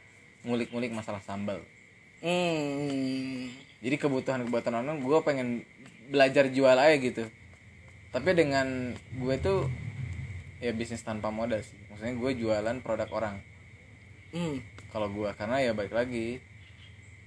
ngulik-ngulik 0.50 0.90
masalah 0.90 1.22
sambal. 1.22 1.62
Hmm. 2.26 3.54
Jadi 3.86 3.96
kebutuhan 4.02 4.50
kebutuhan 4.50 4.82
orang 4.82 4.98
gue 4.98 5.20
pengen 5.22 5.62
belajar 6.12 6.52
jual 6.52 6.76
aja 6.76 7.00
gitu. 7.00 7.24
Tapi 8.12 8.30
dengan 8.36 8.92
gue 9.16 9.36
tuh 9.40 9.72
ya 10.60 10.76
bisnis 10.76 11.02
tanpa 11.02 11.32
modal 11.32 11.64
sih. 11.64 11.80
Maksudnya 11.88 12.14
gue 12.20 12.32
jualan 12.36 12.78
produk 12.84 13.10
orang. 13.16 13.36
Hmm. 14.36 14.60
Kalau 14.92 15.08
gue 15.08 15.32
karena 15.40 15.64
ya 15.64 15.72
balik 15.72 15.96
lagi 15.96 16.44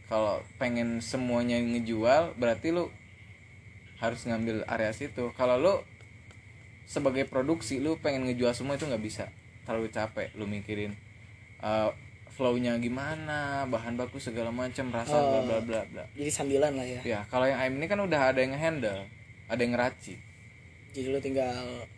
kalau 0.05 0.44
pengen 0.61 1.01
semuanya 1.01 1.57
ngejual 1.57 2.37
berarti 2.37 2.77
lu 2.77 2.92
harus 4.05 4.20
ngambil 4.29 4.68
area 4.68 4.92
situ. 4.92 5.33
Kalau 5.33 5.57
lu 5.57 5.75
sebagai 6.85 7.25
produksi 7.25 7.81
lu 7.81 7.97
pengen 7.97 8.29
ngejual 8.29 8.53
semua 8.53 8.77
itu 8.77 8.85
nggak 8.85 9.01
bisa. 9.01 9.33
Terlalu 9.64 9.88
capek 9.88 10.29
lu 10.37 10.44
mikirin 10.44 10.92
uh, 11.64 11.97
flow-nya 12.35 12.75
gimana 12.77 13.38
bahan 13.64 13.94
baku 13.94 14.18
segala 14.18 14.51
macam 14.51 14.90
rasa 14.90 15.14
bla 15.14 15.40
bla 15.40 15.59
bla 15.61 15.81
bla 15.87 16.05
jadi 16.12 16.29
sambilan 16.29 16.73
lah 16.73 16.83
ya 16.85 17.01
Ya, 17.05 17.20
kalau 17.25 17.44
yang 17.44 17.57
ayam 17.57 17.75
ini 17.75 17.87
kan 17.87 17.99
udah 17.99 18.20
ada 18.29 18.38
yang 18.38 18.53
handle, 18.53 19.07
ada 19.47 19.61
yang 19.61 19.73
ngeracik. 19.73 20.18
jadi 20.90 21.07
lu 21.09 21.18
tinggal 21.18 21.55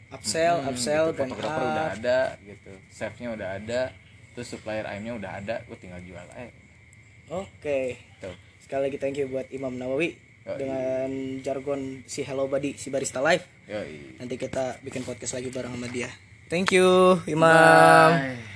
upsell 0.09 0.57
Hmm, 0.59 0.71
upsell 0.71 1.05
gitu. 1.09 1.19
dan 1.19 1.29
Fotografer 1.29 1.65
udah 1.67 1.87
ada 1.91 2.19
gitu, 2.41 2.73
chefnya 2.89 3.29
udah 3.31 3.49
ada, 3.55 3.81
terus 4.33 4.47
supplier 4.47 4.85
ayamnya 4.85 5.13
udah 5.15 5.31
ada, 5.35 5.55
gue 5.63 5.77
tinggal 5.77 6.01
jual 6.01 6.27
aja. 6.31 6.53
oke 7.29 7.81
Tuh. 8.19 8.37
sekali 8.59 8.83
lagi 8.87 8.97
thank 8.97 9.17
you 9.17 9.27
buat 9.27 9.49
Imam 9.49 9.73
Nawawi 9.73 10.15
Yoi. 10.45 10.57
dengan 10.57 11.09
jargon 11.41 11.81
si 12.05 12.23
Hello 12.23 12.47
Buddy 12.47 12.75
si 12.75 12.87
barista 12.87 13.19
live 13.19 13.43
Yoi. 13.67 14.17
nanti 14.17 14.37
kita 14.37 14.79
bikin 14.81 15.03
podcast 15.03 15.35
lagi 15.35 15.49
bareng 15.49 15.73
sama 15.73 15.89
dia 15.89 16.07
thank 16.47 16.71
you 16.71 17.19
Imam 17.27 18.13
Bye. 18.13 18.56